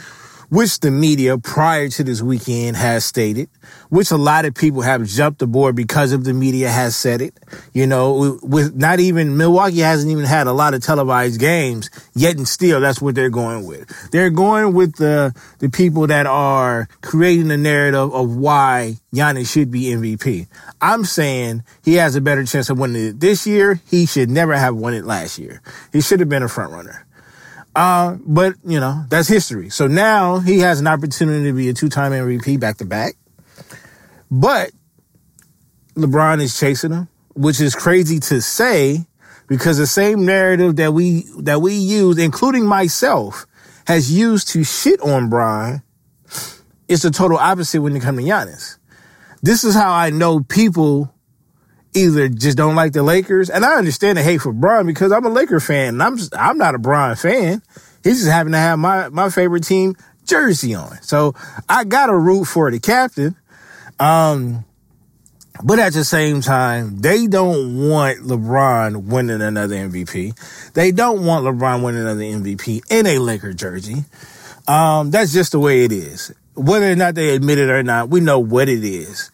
which 0.54 0.82
the 0.82 0.92
media 0.92 1.36
prior 1.36 1.90
to 1.90 2.04
this 2.04 2.22
weekend 2.22 2.78
has 2.78 3.04
stated, 3.04 3.50
which 3.90 4.12
a 4.12 4.18
lot 4.18 4.46
of 4.46 4.54
people 4.54 4.84
have 4.84 5.04
jumped 5.04 5.42
aboard 5.42 5.76
because 5.76 6.12
of 6.12 6.26
the 6.26 6.34
media 6.34 6.70
has 6.70 6.96
said 6.96 7.24
it. 7.24 7.34
You 7.74 7.88
know, 7.88 8.38
with 8.44 8.76
not 8.76 9.00
even 9.00 9.36
Milwaukee 9.36 9.80
hasn't 9.80 10.12
even 10.12 10.26
had 10.26 10.46
a 10.46 10.54
lot 10.54 10.76
of 10.76 10.84
televised 10.84 11.40
games 11.40 11.90
yet, 12.14 12.38
and 12.38 12.48
still 12.48 12.80
that's 12.82 13.02
what 13.02 13.16
they're 13.16 13.32
going 13.32 13.66
with. 13.66 14.12
They're 14.12 14.30
going 14.30 14.76
with 14.76 14.98
the 14.98 15.34
the 15.58 15.70
people 15.72 16.06
that 16.06 16.28
are 16.28 16.88
creating 17.02 17.48
the 17.48 17.58
narrative 17.58 18.14
of 18.14 18.36
why 18.36 18.98
Giannis 19.12 19.52
should 19.52 19.72
be 19.72 19.86
MVP. 19.86 20.46
I'm 20.80 21.04
saying 21.04 21.64
he 21.84 21.96
has 21.96 22.16
a 22.16 22.22
better 22.22 22.46
chance 22.46 22.70
of 22.70 22.78
winning 22.78 23.08
it 23.08 23.20
this 23.20 23.48
year. 23.48 23.82
He 23.90 24.06
should 24.06 24.30
never 24.30 24.56
have 24.56 24.76
won 24.76 24.94
it 24.94 25.04
last 25.04 25.40
year. 25.40 25.64
He 25.92 26.02
should 26.02 26.20
have 26.20 26.30
been 26.30 26.44
a 26.44 26.48
front 26.48 26.74
runner. 26.74 27.08
Uh, 27.76 28.18
but 28.26 28.56
you 28.64 28.80
know, 28.80 29.06
that's 29.10 29.28
history. 29.28 29.70
So 29.70 29.88
now 29.88 30.40
he 30.40 30.60
has 30.60 30.80
an 30.80 30.88
opportunity 30.88 31.46
to 31.46 31.54
be 31.54 31.70
a 31.70 31.74
two-time 31.74 32.12
MVP 32.12 32.60
back 32.60 32.78
to 32.78 32.86
back. 32.86 33.16
But 34.30 34.72
LeBron 35.96 36.42
is 36.42 36.60
chasing 36.60 36.92
him, 36.92 37.08
which 37.34 37.60
is 37.60 37.76
crazy 37.76 38.20
to 38.20 38.42
say 38.42 39.06
because 39.48 39.78
the 39.78 39.88
same 39.88 40.26
narrative 40.26 40.76
that 40.78 40.94
we 40.94 41.26
that 41.40 41.62
we 41.62 41.74
use, 41.74 42.18
including 42.18 42.66
myself, 42.66 43.46
has 43.86 44.12
used 44.12 44.48
to 44.50 44.64
shit 44.64 45.00
on 45.02 45.30
Bron, 45.30 45.82
is 46.88 47.02
the 47.02 47.12
total 47.12 47.38
opposite 47.38 47.82
when 47.82 47.96
it 47.96 48.02
comes 48.02 48.20
to 48.20 48.26
Giannis. 48.26 48.78
This 49.42 49.64
is 49.64 49.76
how 49.76 49.92
I 49.92 50.10
know 50.10 50.40
people 50.42 51.13
either 51.94 52.30
just 52.30 52.58
don't 52.58 52.76
like 52.76 52.94
the 52.94 53.04
Lakers, 53.04 53.50
and 53.50 53.66
I 53.66 53.76
understand 53.76 54.18
the 54.18 54.24
hate 54.24 54.42
for 54.42 54.54
Bron 54.54 54.86
because 54.86 55.12
I'm 55.12 55.26
a 55.26 55.30
Laker 55.30 55.60
fan, 55.60 55.96
and 55.96 56.04
I'm 56.04 56.18
just, 56.18 56.36
I'm 56.36 56.58
not 56.58 56.76
a 56.76 56.80
Bron 56.80 57.16
fan. 57.16 57.62
He's 58.04 58.20
just 58.20 58.32
having 58.32 58.54
to 58.54 58.60
have 58.60 58.80
my 58.80 59.10
my 59.10 59.30
favorite 59.30 59.64
team 59.64 59.96
jersey 60.26 60.76
on, 60.76 61.02
so 61.02 61.36
I 61.70 61.84
got 61.84 62.08
to 62.08 62.18
root 62.18 62.46
for 62.46 62.70
the 62.72 62.80
captain. 62.80 63.36
Um, 64.00 64.66
but 65.64 65.80
at 65.80 65.94
the 65.94 66.04
same 66.04 66.42
time, 66.42 66.98
they 67.00 67.28
don't 67.28 67.88
want 67.88 68.20
LeBron 68.20 69.04
winning 69.06 69.42
another 69.42 69.76
MVP. 69.76 70.72
They 70.74 70.92
don't 70.92 71.26
want 71.26 71.46
LeBron 71.46 71.84
winning 71.84 72.02
another 72.02 72.22
MVP 72.22 72.82
in 72.90 73.06
a 73.06 73.20
Laker 73.20 73.54
jersey. 73.54 74.06
Um, 74.68 75.12
that's 75.12 75.32
just 75.32 75.52
the 75.52 75.60
way 75.60 75.84
it 75.84 75.92
is. 75.92 76.34
Whether 76.56 76.92
or 76.92 76.96
not 76.96 77.16
they 77.16 77.36
admit 77.36 77.60
it 77.60 77.70
or 77.70 77.84
not, 77.84 78.10
we 78.10 78.20
know 78.20 78.40
what 78.40 78.68
it 78.68 78.84
is. 78.84 79.32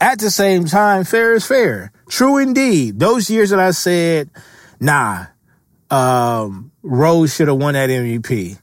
At 0.00 0.20
the 0.20 0.30
same 0.30 0.64
time, 0.64 1.04
fair 1.04 1.34
is 1.34 1.46
fair. 1.46 1.92
True 2.08 2.38
indeed. 2.38 2.98
Those 3.00 3.28
years 3.28 3.50
that 3.50 3.58
I 3.58 3.72
said, 3.72 4.30
nah, 4.78 5.26
um, 5.90 6.70
Rose 6.82 7.34
should 7.34 7.48
have 7.48 7.56
won 7.56 7.74
that 7.74 7.90
MVP. 7.90 8.58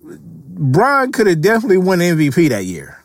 Bron 0.00 1.12
could 1.12 1.26
have 1.26 1.40
definitely 1.40 1.78
won 1.78 1.98
MVP 1.98 2.50
that 2.50 2.64
year. 2.64 2.98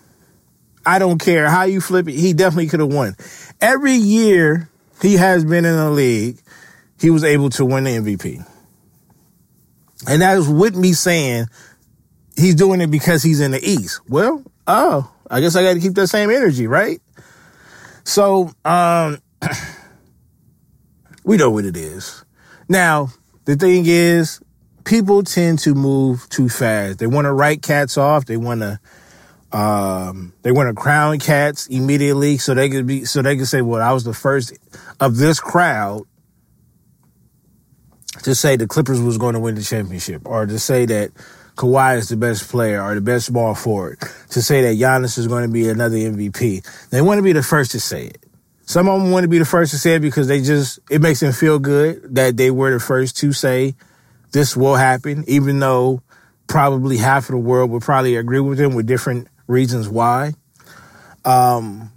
I 0.86 1.00
don't 1.00 1.20
care 1.20 1.50
how 1.50 1.64
you 1.64 1.82
flip 1.82 2.08
it. 2.08 2.14
He 2.14 2.34
definitely 2.34 2.68
could 2.68 2.80
have 2.80 2.94
won. 2.94 3.16
Every 3.62 3.94
year 3.94 4.70
he 5.02 5.16
has 5.16 5.46
been 5.46 5.66
in 5.66 5.76
the 5.76 5.90
league, 5.90 6.40
he 7.00 7.10
was 7.10 7.24
able 7.24 7.50
to 7.52 7.66
win 7.66 7.86
the 7.86 7.92
MVP. 7.92 8.46
And 10.08 10.22
that 10.22 10.38
is 10.38 10.50
with 10.50 10.76
me 10.76 10.94
saying 10.94 11.46
he's 12.36 12.56
doing 12.56 12.82
it 12.82 12.92
because 12.92 13.24
he's 13.24 13.40
in 13.40 13.52
the 13.52 13.64
East. 13.64 14.02
Well, 14.10 14.44
oh, 14.68 15.12
I 15.30 15.40
guess 15.40 15.56
I 15.56 15.64
got 15.64 15.74
to 15.76 15.80
keep 15.80 15.94
that 15.94 16.08
same 16.08 16.30
energy, 16.30 16.68
right? 16.68 17.00
So, 18.04 18.52
um, 18.66 19.20
we 21.24 21.38
know 21.38 21.50
what 21.52 21.66
it 21.66 21.78
is. 21.78 22.24
Now, 22.68 23.10
the 23.46 23.56
thing 23.56 23.86
is, 23.86 24.42
people 24.84 25.24
tend 25.24 25.60
to 25.60 25.74
move 25.74 26.28
too 26.30 26.50
fast. 26.50 27.00
They 27.00 27.08
want 27.08 27.26
to 27.26 27.34
write 27.34 27.62
cats 27.62 27.98
off. 27.98 28.26
They 28.26 28.38
want 28.38 28.62
to, 28.62 28.80
Um, 29.54 30.34
they 30.42 30.52
want 30.52 30.68
to 30.70 30.74
crown 30.74 31.20
cats 31.20 31.68
immediately, 31.68 32.40
so 32.40 32.56
they 32.56 32.70
could 32.70 32.88
be 32.88 33.06
so 33.06 33.22
they 33.22 33.38
could 33.38 33.48
say, 33.48 33.62
"Well, 33.62 33.84
I 33.84 33.94
was 33.94 34.04
the 34.04 34.14
first 34.14 34.58
of 35.00 35.18
this 35.18 35.40
crowd 35.40 36.08
to 38.24 38.34
say 38.34 38.56
the 38.56 38.66
Clippers 38.66 39.00
was 39.00 39.20
going 39.20 39.36
to 39.36 39.40
win 39.40 39.54
the 39.54 39.62
championship, 39.62 40.24
or 40.26 40.48
to 40.48 40.58
say 40.58 40.88
that 40.88 41.12
Kawhi 41.56 41.98
is 41.98 42.10
the 42.10 42.18
best 42.18 42.50
player 42.50 42.82
or 42.82 42.96
the 42.96 43.02
best 43.02 43.28
small 43.28 43.54
forward, 43.54 44.00
to 44.30 44.42
say 44.42 44.62
that 44.64 44.78
Giannis 44.78 45.18
is 45.18 45.28
going 45.28 45.46
to 45.46 45.52
be 45.52 45.70
another 45.70 45.96
MVP. 45.96 46.90
They 46.90 47.02
want 47.02 47.20
to 47.20 47.24
be 47.24 47.34
the 47.34 47.44
first 47.44 47.72
to 47.72 47.80
say 47.80 48.08
it. 48.08 48.24
Some 48.66 48.88
of 48.88 49.02
them 49.02 49.12
want 49.12 49.24
to 49.24 49.28
be 49.28 49.40
the 49.40 49.46
first 49.46 49.72
to 49.72 49.78
say 49.78 49.96
it 49.96 50.00
because 50.00 50.28
they 50.28 50.42
just 50.42 50.80
it 50.90 51.02
makes 51.02 51.20
them 51.20 51.34
feel 51.34 51.60
good 51.60 52.16
that 52.16 52.38
they 52.38 52.50
were 52.50 52.72
the 52.72 52.80
first 52.80 53.18
to 53.18 53.34
say 53.34 53.76
this 54.32 54.58
will 54.58 54.76
happen, 54.76 55.24
even 55.28 55.60
though 55.60 56.02
probably 56.48 56.98
half 56.98 57.26
of 57.26 57.34
the 57.34 57.38
world 57.38 57.70
would 57.72 57.84
probably 57.84 58.16
agree 58.16 58.40
with 58.40 58.58
them 58.58 58.74
with 58.74 58.88
different 58.88 59.28
reasons 59.48 59.90
why. 59.90 60.34
Um, 61.26 61.92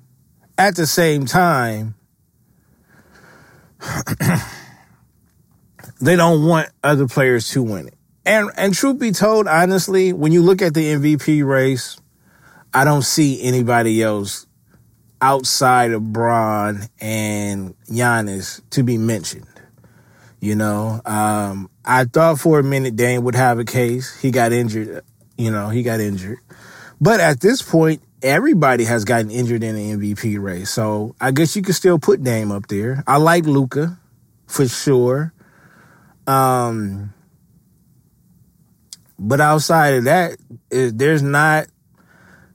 at 0.59 0.77
the 0.77 0.87
same 0.87 1.27
time, 1.27 1.95
they 6.01 6.17
don't 6.17 6.45
want 6.45 6.69
other 6.83 7.07
players 7.07 7.51
to 7.51 7.63
win 7.63 7.89
it. 7.89 7.96
And 8.27 8.51
and 8.57 8.75
truth 8.75 8.99
be 8.99 9.13
told, 9.13 9.47
honestly, 9.47 10.13
when 10.13 10.33
you 10.33 10.43
look 10.43 10.61
at 10.61 10.75
the 10.75 10.95
MVP 10.95 11.47
race, 11.47 11.97
I 12.75 12.85
don't 12.85 13.03
see 13.03 13.41
anybody 13.41 14.03
else 14.03 14.47
outside 15.23 15.93
of 15.93 16.13
Bron 16.13 16.81
and 17.01 17.75
Giannis 17.87 18.61
to 18.71 18.83
be 18.83 18.99
mentioned. 18.99 19.47
You 20.41 20.57
know, 20.57 21.01
um, 21.07 21.71
I 21.85 22.05
thought 22.05 22.41
for 22.41 22.59
a 22.59 22.65
minute 22.65 22.97
Dame 22.97 23.23
would 23.25 23.37
have 23.37 23.61
a 23.61 23.65
case. 23.65 24.21
He 24.21 24.33
got 24.33 24.53
injured. 24.53 25.05
You 25.39 25.53
know, 25.53 25.69
he 25.69 25.85
got 25.85 26.01
injured. 26.01 26.39
But 27.01 27.21
at 27.21 27.41
this 27.41 27.63
point, 27.63 28.03
everybody 28.23 28.85
has 28.85 29.05
gotten 29.05 29.31
injured 29.31 29.63
in 29.63 29.77
the 29.77 29.93
MVP 29.93 30.43
race. 30.43 30.71
So 30.71 31.15
I 31.21 31.31
guess 31.31 31.55
you 31.55 31.63
could 31.63 31.77
still 31.77 32.01
put 32.01 32.25
Dame 32.25 32.51
up 32.51 32.67
there. 32.67 33.05
I 33.07 33.19
like 33.19 33.45
Luka 33.45 33.99
for 34.47 34.67
sure. 34.67 35.33
Um, 36.27 37.13
but 39.19 39.41
outside 39.41 39.95
of 39.95 40.05
that, 40.05 40.37
it, 40.71 40.99
there's 40.99 41.23
not 41.23 41.67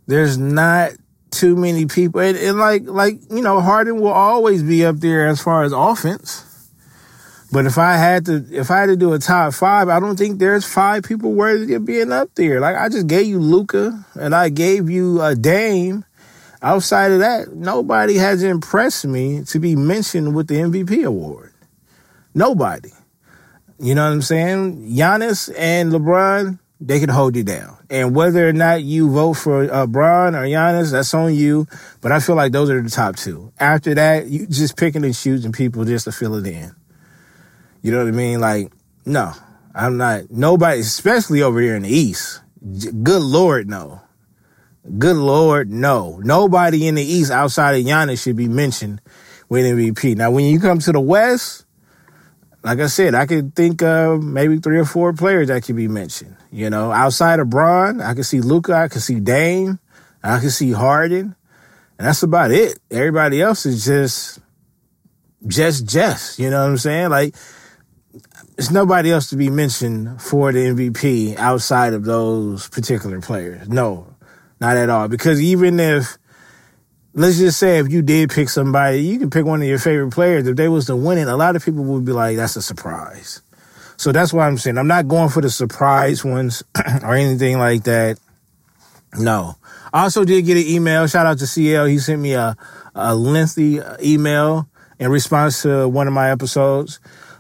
there's 0.08 0.38
not 0.38 0.92
too 1.32 1.56
many 1.56 1.86
people, 1.86 2.22
and, 2.22 2.38
and 2.38 2.58
like 2.58 2.84
like 2.86 3.20
you 3.30 3.42
know, 3.42 3.62
Harden 3.62 4.00
will 4.00 4.10
always 4.10 4.62
be 4.64 4.86
up 4.86 4.98
there 4.98 5.28
as 5.28 5.42
far 5.42 5.64
as 5.64 5.72
offense. 5.72 6.48
But 7.52 7.66
if 7.66 7.78
I 7.78 7.98
had 7.98 8.26
to, 8.28 8.46
if 8.52 8.72
I 8.72 8.80
had 8.80 8.86
to 8.88 8.96
do 8.96 9.14
a 9.14 9.20
top 9.20 9.54
five, 9.54 9.90
I 9.90 10.00
don't 10.00 10.18
think 10.18 10.40
there's 10.40 10.66
five 10.66 11.04
people 11.04 11.34
worthy 11.34 11.74
of 11.74 11.84
being 11.84 12.12
up 12.12 12.34
there. 12.36 12.60
Like 12.62 12.78
I 12.78 12.88
just 12.88 13.08
gave 13.08 13.28
you 13.28 13.40
Luka, 13.40 14.06
and 14.16 14.34
I 14.34 14.50
gave 14.50 14.90
you 14.90 15.22
a 15.22 15.36
Dame. 15.36 16.06
Outside 16.64 17.12
of 17.12 17.20
that, 17.20 17.54
nobody 17.56 18.18
has 18.18 18.44
impressed 18.44 19.06
me 19.08 19.44
to 19.46 19.60
be 19.60 19.76
mentioned 19.76 20.36
with 20.36 20.48
the 20.48 20.56
MVP 20.56 21.04
award. 21.04 21.54
Nobody. 22.36 22.92
You 23.82 23.96
know 23.96 24.06
what 24.06 24.14
I'm 24.14 24.22
saying? 24.22 24.94
Giannis 24.94 25.52
and 25.58 25.92
LeBron, 25.92 26.60
they 26.80 27.00
can 27.00 27.10
hold 27.10 27.36
you 27.36 27.44
down. 27.44 27.78
And 27.90 28.16
whether 28.16 28.48
or 28.48 28.54
not 28.54 28.84
you 28.84 29.10
vote 29.10 29.34
for 29.34 29.64
uh, 29.64 29.86
or 29.86 29.88
Giannis, 29.88 30.92
that's 30.92 31.12
on 31.16 31.34
you. 31.34 31.66
But 32.00 32.12
I 32.12 32.20
feel 32.20 32.36
like 32.36 32.52
those 32.52 32.70
are 32.70 32.80
the 32.80 32.92
top 32.92 33.16
two. 33.16 33.52
After 33.60 33.96
that, 33.96 34.28
you 34.28 34.46
just 34.46 34.78
picking 34.78 35.04
and 35.04 35.16
choosing 35.16 35.52
people 35.52 35.84
just 35.84 36.06
to 36.06 36.12
fill 36.12 36.36
it 36.36 36.46
in. 36.46 36.76
You 37.82 37.92
know 37.92 37.98
what 37.98 38.08
I 38.08 38.12
mean? 38.12 38.40
Like, 38.40 38.72
no, 39.04 39.34
I'm 39.74 39.98
not. 39.98 40.30
Nobody, 40.30 40.82
especially 40.82 41.42
over 41.42 41.60
here 41.60 41.76
in 41.76 41.82
the 41.82 41.90
East. 41.90 42.40
Good 42.62 43.24
Lord, 43.24 43.68
no. 43.68 44.00
Good 45.00 45.18
Lord, 45.18 45.72
no. 45.72 46.20
Nobody 46.24 46.88
in 46.88 46.94
the 46.94 47.04
East 47.04 47.32
outside 47.32 47.80
of 47.80 47.84
Giannis 47.84 48.22
should 48.22 48.36
be 48.36 48.48
mentioned 48.48 49.02
with 49.50 49.66
MVP. 49.66 50.18
Now, 50.18 50.30
when 50.30 50.46
you 50.46 50.60
come 50.60 50.78
to 50.78 50.92
the 50.92 51.02
West, 51.02 51.66
like 52.64 52.80
I 52.80 52.88
said, 52.88 53.16
I 53.16 53.26
could 53.26 53.56
think 53.56 53.82
of 53.82 54.24
maybe 54.24 54.58
three 54.58 54.78
or 54.78 54.86
four 54.86 55.14
players 55.14 55.48
that 55.48 55.64
could 55.64 55.76
be 55.76 55.88
mentioned. 55.88 56.36
You 56.52 56.70
know, 56.70 56.92
outside 56.92 57.40
of 57.40 57.50
Bron, 57.50 58.02
I 58.02 58.14
could 58.14 58.26
see 58.26 58.42
Luka, 58.42 58.74
I 58.74 58.88
could 58.88 59.02
see 59.02 59.20
Dame, 59.20 59.80
I 60.24 60.40
could 60.40 60.52
see 60.52 60.72
Harden, 60.72 61.36
and 61.98 62.08
that's 62.08 62.24
about 62.24 62.52
it. 62.52 62.80
Everybody 62.92 63.42
else 63.42 63.66
is 63.66 63.86
just, 63.86 64.40
just, 65.48 65.88
just. 65.88 66.40
You 66.40 66.50
know 66.50 66.64
what 66.64 66.70
I'm 66.70 66.78
saying? 66.78 67.10
Like, 67.10 67.36
it's 68.58 68.72
nobody 68.72 69.12
else 69.12 69.30
to 69.30 69.36
be 69.36 69.50
mentioned 69.50 70.22
for 70.22 70.52
the 70.52 70.60
MVP 70.60 71.38
outside 71.38 71.94
of 71.94 72.06
those 72.06 72.70
particular 72.70 73.22
players. 73.22 73.68
No, 73.68 74.16
not 74.60 74.78
at 74.78 74.90
all. 74.90 75.08
Because 75.08 75.42
even 75.42 75.80
if, 75.80 76.18
let's 77.14 77.38
just 77.38 77.60
say 77.60 77.80
if 77.80 77.92
you 77.92 78.02
did 78.02 78.30
pick 78.30 78.50
somebody, 78.50 79.02
you 79.02 79.20
can 79.20 79.30
pick 79.30 79.46
one 79.46 79.62
of 79.62 79.68
your 79.68 79.80
favorite 79.80 80.12
players. 80.12 80.48
If 80.48 80.56
they 80.56 80.68
was 80.68 80.86
to 80.86 80.96
win 80.96 81.18
it, 81.18 81.28
a 81.28 81.36
lot 81.36 81.56
of 81.56 81.64
people 81.64 81.84
would 81.84 82.06
be 82.06 82.12
like, 82.12 82.38
that's 82.38 82.56
a 82.56 82.62
surprise. 82.62 83.42
So 83.98 84.12
that's 84.12 84.34
why 84.34 84.48
I'm 84.48 84.58
saying 84.58 84.78
I'm 84.78 84.88
not 84.88 85.08
going 85.08 85.30
for 85.30 85.42
the 85.42 85.50
surprise 85.50 86.26
ones 86.26 86.64
or 87.04 87.14
anything 87.14 87.60
like 87.60 87.84
that. 87.84 88.18
No. 89.18 89.56
I 89.94 90.04
also 90.04 90.24
did 90.24 90.46
get 90.46 90.58
an 90.58 90.64
email. 90.66 91.06
Shout 91.08 91.26
out 91.26 91.38
to 91.40 91.48
CL. 91.48 91.86
He 91.86 92.00
sent 92.00 92.22
me 92.22 92.34
a, 92.34 92.56
a 92.96 93.14
lengthy 93.14 93.80
email 94.02 94.70
in 95.00 95.12
response 95.12 95.64
to 95.64 95.88
one 95.88 96.08
of 96.08 96.14
my 96.14 96.32
episodes. 96.32 97.00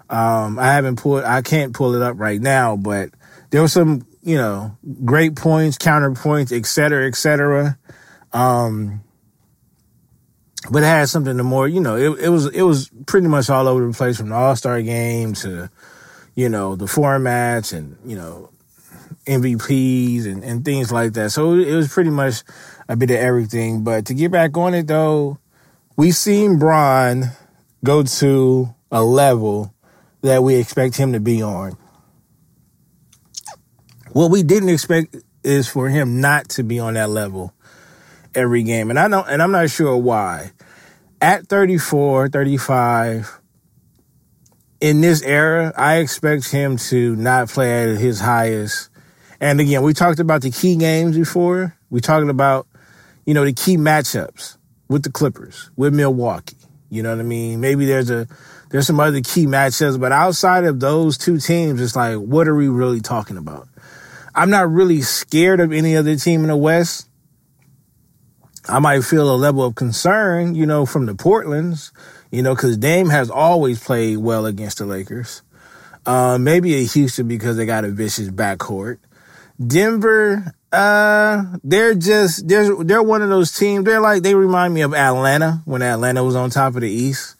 Um, 0.10 0.60
I 0.60 0.74
haven't 0.74 0.98
pulled, 0.98 1.24
I 1.24 1.42
can't 1.42 1.74
pull 1.74 1.96
it 1.96 2.02
up 2.02 2.20
right 2.20 2.42
now, 2.42 2.76
but 2.76 3.12
there 3.50 3.62
were 3.62 3.70
some, 3.70 4.06
you 4.22 4.36
know, 4.36 4.78
great 5.06 5.36
points, 5.36 5.78
counterpoints, 5.78 6.56
et 6.56 6.66
cetera, 6.66 7.08
et 7.08 7.16
cetera. 7.16 7.78
Um, 8.34 9.02
but 10.70 10.84
it 10.84 10.86
had 10.86 11.10
something 11.10 11.38
to 11.38 11.44
more, 11.44 11.68
you 11.68 11.80
know, 11.80 11.96
it, 11.96 12.20
it 12.20 12.30
was, 12.30 12.48
it 12.48 12.62
was 12.62 12.92
pretty 13.08 13.28
much 13.28 13.50
all 13.50 13.68
over 13.68 13.86
the 13.86 13.94
place 13.94 14.18
from 14.18 14.30
the 14.30 14.36
All-Star 14.36 14.82
game 14.82 15.34
to, 15.36 15.70
you 16.36 16.50
know, 16.50 16.76
the 16.76 16.86
formats 16.86 17.76
and, 17.76 17.98
you 18.06 18.16
know, 18.16 18.50
MVPs 19.26 20.26
and, 20.26 20.44
and 20.44 20.64
things 20.64 20.92
like 20.92 21.14
that. 21.14 21.32
So 21.32 21.54
it 21.54 21.74
was 21.74 21.92
pretty 21.92 22.10
much 22.10 22.44
a 22.88 22.96
bit 22.96 23.10
of 23.10 23.18
everything. 23.18 23.84
But 23.84 24.06
to 24.08 24.14
get 24.14 24.32
back 24.32 24.56
on 24.58 24.74
it 24.74 24.88
though, 24.88 25.40
we've 25.98 26.16
seen 26.16 26.60
Bron 26.60 27.26
go 27.84 28.04
to 28.04 28.74
a 28.92 29.04
level 29.04 29.74
that 30.22 30.44
we 30.44 30.56
expect 30.56 30.96
him 30.96 31.14
to 31.14 31.20
be 31.20 31.42
on. 31.42 31.78
What 34.12 34.30
we 34.30 34.44
didn't 34.44 34.70
expect 34.70 35.16
is 35.44 35.68
for 35.68 35.90
him 35.90 36.22
not 36.22 36.50
to 36.50 36.64
be 36.64 36.80
on 36.80 36.94
that 36.96 37.10
level 37.10 37.54
every 38.36 38.64
game. 38.64 38.90
And 38.90 39.00
I 39.00 39.08
know 39.08 39.24
and 39.24 39.42
I'm 39.42 39.52
not 39.52 39.70
sure 39.70 39.96
why. 39.98 40.52
At 41.22 41.48
34, 41.48 42.30
35, 42.30 43.40
in 44.80 45.02
this 45.02 45.22
era, 45.22 45.72
I 45.78 45.98
expect 45.98 46.50
him 46.52 46.78
to 46.78 47.16
not 47.16 47.50
play 47.50 47.84
at 47.84 47.98
his 48.00 48.20
highest. 48.20 48.90
And 49.40 49.60
again, 49.60 49.84
we 49.84 49.94
talked 49.94 50.20
about 50.20 50.42
the 50.42 50.52
key 50.52 50.76
games 50.76 51.18
before. 51.18 51.78
We 51.90 52.02
talked 52.02 52.28
about, 52.28 52.68
you 53.26 53.34
know, 53.34 53.46
the 53.46 53.54
key 53.54 53.78
matchups 53.78 54.58
with 54.90 55.04
the 55.04 55.12
Clippers, 55.12 55.70
with 55.76 55.94
Milwaukee. 55.94 56.58
You 56.90 57.04
know 57.04 57.12
what 57.12 57.20
I 57.20 57.24
mean? 57.24 57.62
Maybe 57.62 57.86
there's 57.86 58.10
a 58.10 58.28
there's 58.70 58.88
some 58.88 59.00
other 59.00 59.22
key 59.22 59.46
matchups, 59.46 60.00
but 60.00 60.12
outside 60.12 60.64
of 60.64 60.80
those 60.80 61.18
two 61.18 61.38
teams, 61.40 61.82
it's 61.82 61.96
like, 61.96 62.18
what 62.18 62.48
are 62.48 62.56
we 62.56 62.68
really 62.70 63.02
talking 63.02 63.38
about? 63.38 63.68
I'm 64.34 64.50
not 64.50 64.72
really 64.72 65.02
scared 65.02 65.60
of 65.60 65.74
any 65.74 65.98
other 65.98 66.16
team 66.16 66.42
in 66.42 66.48
the 66.48 66.56
West. 66.56 67.10
I 68.68 68.80
might 68.80 69.02
feel 69.02 69.34
a 69.34 69.36
level 69.36 69.64
of 69.64 69.76
concern, 69.76 70.56
you 70.56 70.66
know, 70.66 70.86
from 70.86 71.06
the 71.06 71.14
Portlands, 71.14 71.92
you 72.32 72.42
know, 72.42 72.56
because 72.56 72.78
Dame 72.78 73.10
has 73.10 73.30
always 73.30 73.84
played 73.84 74.18
well 74.18 74.46
against 74.46 74.78
the 74.78 74.86
Lakers. 74.86 75.42
Uh, 76.06 76.38
maybe 76.40 76.76
a 76.76 76.86
Houston 76.86 77.28
because 77.28 77.58
they 77.58 77.66
got 77.66 77.86
a 77.86 77.90
vicious 77.90 78.30
backcourt. 78.30 78.98
Denver, 79.66 80.54
uh, 80.72 81.44
they're 81.64 81.94
just 81.94 82.48
they're 82.48 82.76
they're 82.84 83.04
one 83.04 83.22
of 83.22 83.30
those 83.30 83.52
teams. 83.52 83.86
They're 83.86 84.02
like 84.02 84.24
they 84.24 84.34
remind 84.34 84.74
me 84.74 84.82
of 84.82 84.94
Atlanta 84.94 85.62
when 85.66 85.82
Atlanta 85.82 86.24
was 86.24 86.36
on 86.36 86.50
top 86.50 86.76
of 86.76 86.82
the 86.82 86.90
East. 86.90 87.36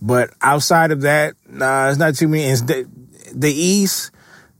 But 0.00 0.30
outside 0.40 0.90
of 0.90 1.02
that, 1.02 1.34
nah, 1.48 1.88
it's 1.88 1.98
not 1.98 2.16
too 2.16 2.28
many. 2.28 2.44
It's 2.44 2.62
the, 2.62 2.88
the 3.32 3.52
East, 3.52 4.10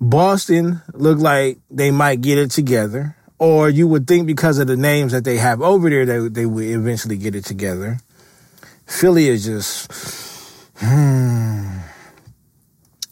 Boston 0.01 0.81
look 0.93 1.19
like 1.19 1.59
they 1.69 1.91
might 1.91 2.21
get 2.21 2.39
it 2.39 2.51
together. 2.51 3.17
Or 3.43 3.69
you 3.69 3.89
would 3.89 4.07
think 4.07 4.29
because 4.29 4.61
of 4.61 4.69
the 4.69 4.77
names 4.77 5.11
that 5.11 5.25
they 5.25 5.37
have 5.37 5.61
over 5.61 5.91
there, 5.91 6.07
they, 6.07 6.29
they 6.29 6.47
would 6.47 6.63
eventually 6.63 7.17
get 7.17 7.35
it 7.35 7.45
together. 7.45 7.99
Philly 8.87 9.27
is 9.27 9.45
just, 9.45 9.91
hmm, 10.77 11.79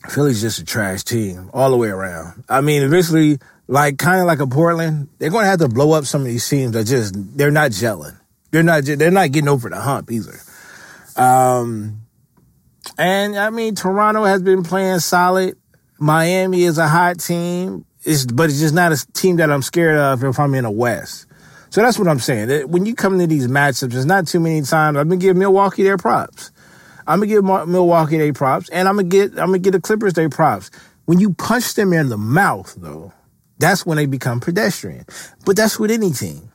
Philly's 0.08 0.40
just 0.40 0.60
a 0.60 0.64
trash 0.64 1.02
team 1.02 1.50
all 1.52 1.72
the 1.72 1.76
way 1.76 1.88
around. 1.88 2.44
I 2.48 2.60
mean, 2.60 2.84
eventually, 2.84 3.40
like 3.66 3.98
kind 3.98 4.20
of 4.20 4.28
like 4.28 4.38
a 4.38 4.46
Portland, 4.46 5.08
they're 5.18 5.30
going 5.30 5.46
to 5.46 5.50
have 5.50 5.58
to 5.58 5.68
blow 5.68 5.90
up 5.94 6.04
some 6.04 6.20
of 6.20 6.28
these 6.28 6.48
teams 6.48 6.74
that 6.74 6.84
just 6.84 7.12
they're 7.36 7.50
not 7.50 7.72
gelling. 7.72 8.16
They're 8.52 8.62
not. 8.62 8.84
They're 8.84 9.10
not 9.10 9.32
getting 9.32 9.48
over 9.48 9.68
the 9.68 9.80
hump 9.80 10.12
either. 10.12 10.38
Um, 11.16 12.02
and 12.96 13.36
I 13.36 13.50
mean, 13.50 13.74
Toronto 13.74 14.22
has 14.22 14.42
been 14.42 14.62
playing 14.62 15.00
solid. 15.00 15.56
Miami 15.98 16.62
is 16.62 16.78
a 16.78 16.86
hot 16.86 17.18
team. 17.18 17.84
It's, 18.04 18.24
but 18.24 18.50
it's 18.50 18.60
just 18.60 18.74
not 18.74 18.92
a 18.92 19.06
team 19.12 19.36
that 19.36 19.50
I'm 19.50 19.62
scared 19.62 19.96
of 19.96 20.24
if 20.24 20.38
I'm 20.38 20.54
in 20.54 20.64
a 20.64 20.70
West. 20.70 21.26
So 21.70 21.82
that's 21.82 21.98
what 21.98 22.08
I'm 22.08 22.18
saying. 22.18 22.68
When 22.68 22.84
you 22.86 22.94
come 22.94 23.18
to 23.18 23.26
these 23.26 23.46
matchups, 23.46 23.92
there's 23.92 24.06
not 24.06 24.26
too 24.26 24.40
many 24.40 24.62
times 24.62 24.96
I've 24.96 25.08
been 25.08 25.18
giving 25.18 25.38
Milwaukee 25.38 25.84
their 25.84 25.98
props. 25.98 26.50
I'm 27.06 27.20
gonna 27.20 27.26
give 27.26 27.44
Milwaukee 27.44 28.18
their 28.18 28.32
props, 28.32 28.68
and 28.70 28.88
I'm 28.88 28.96
gonna 28.96 29.08
get 29.08 29.30
I'm 29.32 29.46
gonna 29.46 29.58
get 29.58 29.72
the 29.72 29.80
Clippers 29.80 30.14
their 30.14 30.28
props. 30.28 30.70
When 31.06 31.18
you 31.18 31.32
punch 31.34 31.74
them 31.74 31.92
in 31.92 32.08
the 32.08 32.16
mouth, 32.16 32.74
though, 32.76 33.12
that's 33.58 33.84
when 33.84 33.96
they 33.96 34.06
become 34.06 34.40
pedestrian. 34.40 35.04
But 35.44 35.56
that's 35.56 35.78
with 35.78 35.90
any 35.90 36.10
team. 36.10 36.50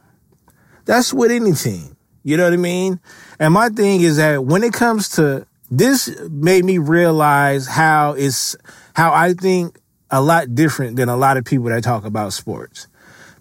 That's 0.86 1.14
with 1.14 1.32
any 1.32 1.54
team. 1.54 1.96
You 2.24 2.38
know 2.38 2.46
what 2.46 2.54
I 2.54 2.58
mean? 2.58 3.00
And 3.40 3.54
my 3.54 3.70
thing 3.70 4.02
is 4.02 4.18
that 4.18 4.46
when 4.46 4.64
it 4.64 4.74
comes 4.74 5.10
to 5.10 5.46
this, 5.70 6.10
made 6.30 6.66
me 6.66 6.78
realize 6.78 7.68
how 7.68 8.14
is 8.14 8.58
how 8.96 9.14
I 9.14 9.34
think 9.34 9.80
a 10.12 10.22
lot 10.22 10.54
different 10.56 10.96
than 10.96 11.10
a 11.10 11.18
lot 11.18 11.38
of 11.38 11.46
people 11.46 11.66
that 11.68 11.84
talk 11.84 12.06
about 12.06 12.34
sports, 12.34 12.88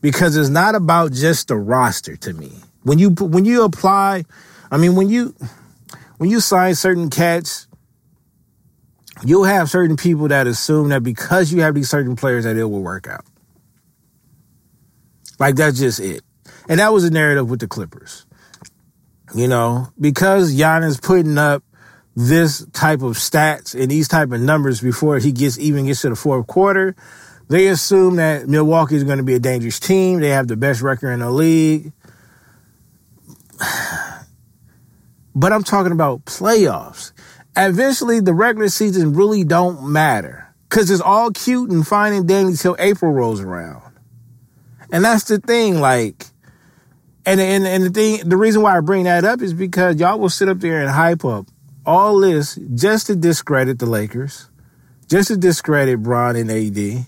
because 0.01 0.37
it's 0.37 0.49
not 0.49 0.75
about 0.75 1.13
just 1.13 1.49
the 1.49 1.57
roster 1.57 2.17
to 2.17 2.33
me. 2.33 2.53
When 2.83 2.99
you 2.99 3.11
when 3.11 3.45
you 3.45 3.65
apply, 3.65 4.25
I 4.71 4.77
mean 4.77 4.95
when 4.95 5.09
you 5.09 5.35
when 6.19 6.31
you 6.31 6.41
sign 6.41 6.75
certain 6.75 7.11
cats, 7.11 7.67
you'll 9.25 9.45
have 9.45 9.71
certain 9.71 9.97
people 9.97 10.29
that 10.29 10.47
assume 10.47 10.89
that 10.89 11.03
because 11.03 11.53
you 11.53 11.63
have 11.63 11.75
these 11.75 11.89
certain 11.89 12.17
players 12.17 12.45
that 12.45 12.57
it 12.57 12.65
will 12.65 12.83
work 12.83 13.09
out. 13.09 13.25
Like 15.39 15.57
that's 15.57 15.79
just 15.79 16.01
it. 16.01 16.23
And 16.69 16.81
that 16.81 16.93
was 16.93 17.05
the 17.05 17.11
narrative 17.11 17.51
with 17.51 17.61
the 17.61 17.69
Clippers. 17.69 18.27
You 19.35 19.49
know, 19.49 19.89
because 20.01 20.55
Giannis 20.55 21.03
putting 21.03 21.39
up 21.39 21.65
this 22.17 22.65
type 22.73 23.03
of 23.03 23.17
stats 23.17 23.79
and 23.79 23.91
these 23.91 24.09
type 24.09 24.31
of 24.31 24.41
numbers 24.41 24.81
before 24.81 25.19
he 25.19 25.33
gets 25.33 25.59
even 25.59 25.87
gets 25.87 26.03
to 26.03 26.11
the 26.11 26.17
fourth 26.17 26.47
quarter, 26.47 26.95
they 27.49 27.67
assume 27.69 28.17
that 28.17 28.49
Milwaukee 28.49 28.97
is 28.97 29.05
going 29.05 29.19
to 29.19 29.25
be 29.25 29.35
a 29.35 29.41
dangerous 29.41 29.81
team. 29.81 30.21
They 30.21 30.31
have 30.31 30.49
the 30.49 30.57
best 30.57 30.81
record 30.81 31.11
in 31.11 31.21
the 31.21 31.31
league. 31.31 31.93
But 35.37 35.53
I'm 35.53 35.65
talking 35.65 35.91
about 35.91 36.27
playoffs. 36.27 37.11
Eventually, 37.57 38.21
the 38.21 38.33
regular 38.33 38.69
season 38.69 39.15
really 39.15 39.43
don't 39.43 39.91
matter 39.91 40.55
because 40.69 40.93
it's 40.93 41.01
all 41.01 41.33
cute 41.33 41.71
and 41.71 41.85
fine 41.85 42.13
and 42.13 42.29
dandy 42.29 42.57
till 42.57 42.77
April 42.79 43.11
rolls 43.11 43.41
around. 43.41 43.83
And 44.93 45.05
that's 45.05 45.25
the 45.25 45.39
thing, 45.39 45.81
like, 45.81 46.27
and, 47.27 47.41
and, 47.41 47.67
and 47.67 47.83
the 47.83 47.91
thing, 47.91 48.29
the 48.29 48.37
reason 48.37 48.63
why 48.63 48.77
I 48.77 48.81
bring 48.81 49.05
that 49.05 49.25
up 49.25 49.43
is 49.43 49.53
because 49.53 49.97
y'all 49.97 50.21
will 50.21 50.29
sit 50.29 50.49
up 50.49 50.61
there 50.61 50.81
and 50.81 50.89
hype 50.89 51.25
up 51.25 51.49
all 51.87 52.21
this 52.21 52.59
just 52.75 53.07
to 53.09 53.17
discredit 53.17 53.79
the 53.79 53.87
Lakers, 53.87 54.49
just 55.09 55.29
to 55.29 55.37
discredit 55.37 56.03
Bron 56.03 56.37
and 56.37 56.51
AD 56.51 57.07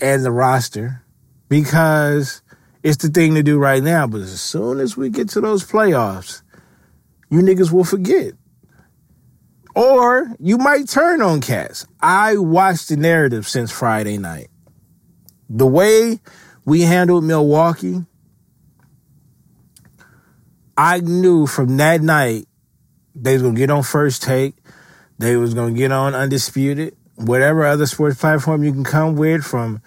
and 0.00 0.24
the 0.24 0.30
roster 0.30 1.02
because 1.48 2.42
it's 2.82 2.98
the 2.98 3.08
thing 3.08 3.34
to 3.34 3.42
do 3.42 3.58
right 3.58 3.82
now. 3.82 4.06
But 4.06 4.22
as 4.22 4.40
soon 4.40 4.80
as 4.80 4.96
we 4.96 5.08
get 5.08 5.28
to 5.30 5.40
those 5.40 5.64
playoffs, 5.64 6.42
you 7.30 7.40
niggas 7.40 7.72
will 7.72 7.84
forget. 7.84 8.34
Or 9.74 10.32
you 10.38 10.56
might 10.58 10.88
turn 10.88 11.20
on 11.20 11.40
cats. 11.40 11.86
I 12.00 12.36
watched 12.36 12.88
the 12.88 12.96
narrative 12.96 13.48
since 13.48 13.72
Friday 13.72 14.18
night. 14.18 14.48
The 15.48 15.66
way 15.66 16.20
we 16.64 16.82
handled 16.82 17.24
Milwaukee, 17.24 18.04
I 20.76 21.00
knew 21.00 21.46
from 21.46 21.76
that 21.78 22.02
night 22.02 22.46
they 23.14 23.34
was 23.34 23.42
gonna 23.42 23.54
get 23.54 23.70
on 23.70 23.82
first 23.82 24.22
take. 24.22 24.54
They 25.18 25.36
was 25.36 25.54
gonna 25.54 25.72
get 25.72 25.92
on 25.92 26.14
undisputed. 26.14 26.96
Whatever 27.16 27.64
other 27.64 27.86
sports 27.86 28.18
platform 28.20 28.64
you 28.64 28.72
can 28.72 28.84
come 28.84 29.16
with 29.16 29.44
from 29.44 29.80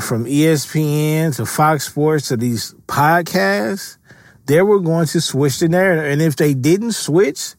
from 0.00 0.24
ESPN 0.24 1.34
to 1.36 1.46
Fox 1.46 1.86
Sports 1.86 2.28
to 2.28 2.36
these 2.36 2.74
podcasts, 2.88 3.98
they 4.46 4.60
were 4.62 4.80
going 4.80 5.06
to 5.06 5.20
switch 5.20 5.60
the 5.60 5.68
narrative. 5.68 6.10
And 6.10 6.20
if 6.20 6.36
they 6.36 6.54
didn't 6.54 6.92
switch, 6.92 7.54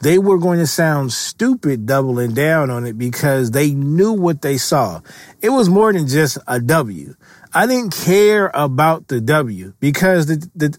they 0.00 0.18
were 0.18 0.38
going 0.38 0.58
to 0.58 0.66
sound 0.66 1.12
stupid 1.12 1.86
doubling 1.86 2.34
down 2.34 2.70
on 2.70 2.86
it 2.86 2.98
because 2.98 3.50
they 3.50 3.72
knew 3.72 4.12
what 4.12 4.42
they 4.42 4.56
saw. 4.56 5.00
It 5.40 5.50
was 5.50 5.68
more 5.68 5.92
than 5.92 6.08
just 6.08 6.38
a 6.48 6.58
W. 6.58 7.14
I 7.52 7.66
didn't 7.66 7.94
care 7.94 8.50
about 8.54 9.08
the 9.08 9.20
W 9.20 9.74
because 9.80 10.26
the, 10.26 10.48
the 10.54 10.78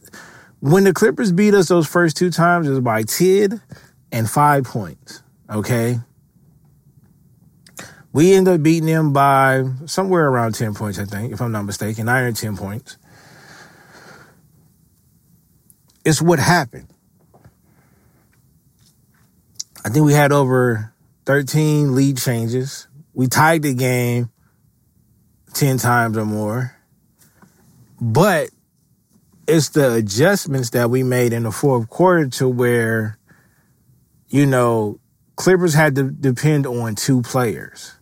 when 0.61 0.83
the 0.83 0.93
Clippers 0.93 1.31
beat 1.31 1.53
us 1.55 1.67
those 1.67 1.87
first 1.87 2.15
two 2.15 2.29
times, 2.29 2.67
it 2.67 2.69
was 2.69 2.79
by 2.79 3.03
10 3.03 3.61
and 4.11 4.29
five 4.29 4.63
points. 4.63 5.23
Okay. 5.49 5.99
We 8.13 8.33
end 8.33 8.47
up 8.47 8.61
beating 8.61 8.85
them 8.85 9.11
by 9.11 9.63
somewhere 9.85 10.27
around 10.27 10.53
10 10.53 10.75
points, 10.75 10.99
I 10.99 11.05
think, 11.05 11.33
if 11.33 11.41
I'm 11.41 11.51
not 11.51 11.63
mistaken, 11.63 12.05
nine 12.05 12.25
or 12.25 12.31
10 12.31 12.57
points. 12.57 12.97
It's 16.05 16.21
what 16.21 16.39
happened. 16.39 16.87
I 19.83 19.89
think 19.89 20.05
we 20.05 20.13
had 20.13 20.31
over 20.31 20.93
13 21.25 21.95
lead 21.95 22.17
changes. 22.17 22.87
We 23.13 23.27
tied 23.27 23.63
the 23.63 23.73
game 23.73 24.29
10 25.53 25.77
times 25.77 26.17
or 26.17 26.25
more. 26.25 26.75
But 27.99 28.49
it's 29.47 29.69
the 29.69 29.93
adjustments 29.93 30.71
that 30.71 30.89
we 30.89 31.03
made 31.03 31.33
in 31.33 31.43
the 31.43 31.51
fourth 31.51 31.89
quarter 31.89 32.27
to 32.27 32.47
where, 32.47 33.17
you 34.29 34.45
know, 34.45 34.99
Clippers 35.35 35.73
had 35.73 35.95
to 35.95 36.03
depend 36.03 36.67
on 36.67 36.95
two 36.95 37.21
players. 37.21 37.93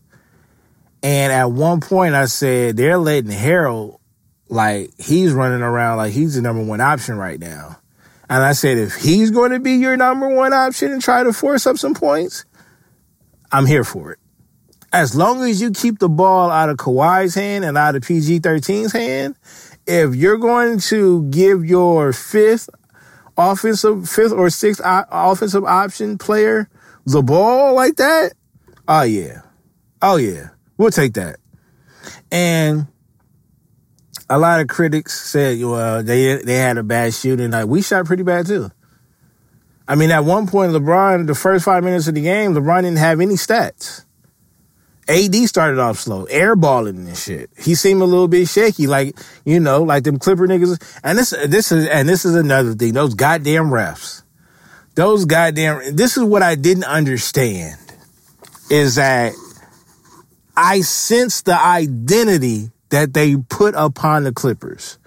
And 1.02 1.32
at 1.32 1.52
one 1.52 1.80
point 1.80 2.16
I 2.16 2.26
said 2.26 2.76
they're 2.76 2.98
letting 2.98 3.32
Harrell, 3.32 4.00
like 4.50 4.92
he's 4.98 5.32
running 5.32 5.62
around 5.62 5.98
like 5.98 6.12
he's 6.12 6.36
the 6.36 6.42
number 6.42 6.64
one 6.64 6.82
option 6.82 7.18
right 7.18 7.40
now. 7.40 7.80
And 8.30 8.44
I 8.44 8.52
said, 8.52 8.78
if 8.78 8.96
he's 8.96 9.32
going 9.32 9.52
to 9.52 9.60
be 9.60 9.74
your 9.74 9.98
number 9.98 10.30
one 10.30 10.54
option 10.54 10.92
and 10.92 11.02
try 11.02 11.24
to 11.24 11.34
force 11.34 11.66
up 11.66 11.78
some 11.78 11.96
points, 11.96 12.46
I'm 13.52 13.66
here 13.66 13.84
for 13.84 14.12
it. 14.12 14.20
As 14.94 15.16
long 15.16 15.44
as 15.44 15.60
you 15.62 15.72
keep 15.72 16.00
the 16.00 16.10
ball 16.10 16.52
out 16.52 16.70
of 16.70 16.78
Kawhi's 16.78 17.34
hand 17.34 17.64
and 17.64 17.78
out 17.78 17.96
of 17.96 18.04
PG 18.04 18.42
13's 18.42 18.92
hand, 18.92 19.36
if 19.90 20.16
you're 20.16 20.38
going 20.38 20.80
to 20.80 21.24
give 21.32 21.66
your 21.66 22.14
fifth 22.14 22.70
offensive, 23.36 24.08
fifth 24.08 24.32
or 24.32 24.52
sixth 24.52 24.80
offensive 24.86 25.66
option 25.66 26.20
player 26.20 26.70
the 27.06 27.24
ball 27.24 27.74
like 27.74 27.96
that, 27.96 28.34
oh 28.88 29.02
yeah. 29.02 29.42
Oh 30.02 30.18
yeah. 30.18 30.50
We'll 30.78 30.92
take 30.92 31.14
that. 31.14 31.38
And 32.32 32.86
a 34.30 34.38
lot 34.38 34.62
of 34.62 34.68
critics 34.68 35.20
said, 35.20 35.60
well, 35.60 36.04
they 36.04 36.36
they 36.36 36.58
had 36.58 36.78
a 36.78 36.84
bad 36.84 37.16
shooting 37.16 37.50
night. 37.50 37.66
We 37.66 37.82
shot 37.82 38.06
pretty 38.06 38.24
bad 38.24 38.46
too. 38.46 38.70
I 39.88 39.96
mean, 39.96 40.12
at 40.12 40.24
one 40.24 40.46
point, 40.46 40.72
LeBron, 40.72 41.26
the 41.26 41.34
first 41.34 41.66
five 41.66 41.84
minutes 41.84 42.08
of 42.08 42.14
the 42.14 42.22
game, 42.22 42.54
LeBron 42.54 42.84
didn't 42.84 43.00
have 43.00 43.20
any 43.20 43.34
stats. 43.34 44.06
AD 45.10 45.36
started 45.48 45.80
off 45.80 45.98
slow, 45.98 46.28
airballing 46.28 47.08
and 47.08 47.18
shit. 47.18 47.50
He 47.58 47.74
seemed 47.74 48.02
a 48.02 48.06
little 48.06 48.28
bit 48.28 48.48
shaky, 48.48 48.86
like 48.86 49.18
you 49.44 49.60
know, 49.60 49.82
like 49.82 50.04
them 50.04 50.20
Clipper 50.20 50.48
niggas. 50.48 51.00
And 51.04 51.18
this, 51.18 51.32
this 51.48 51.72
is, 51.72 51.88
and 51.88 52.08
this 52.08 52.26
is 52.26 52.36
another 52.36 52.74
thing. 52.76 52.94
Those 52.94 53.16
goddamn 53.16 53.72
refs, 53.72 54.22
those 54.94 55.26
goddamn. 55.26 55.96
This 55.96 56.16
is 56.16 56.24
what 56.24 56.44
I 56.44 56.54
didn't 56.54 56.84
understand, 56.84 57.80
is 58.70 58.96
that 58.96 59.34
I 60.56 60.82
sense 60.82 61.42
the 61.42 61.60
identity 61.60 62.70
that 62.90 63.14
they 63.14 63.36
put 63.36 63.74
upon 63.76 64.26
the 64.26 64.32
Clippers. 64.32 65.00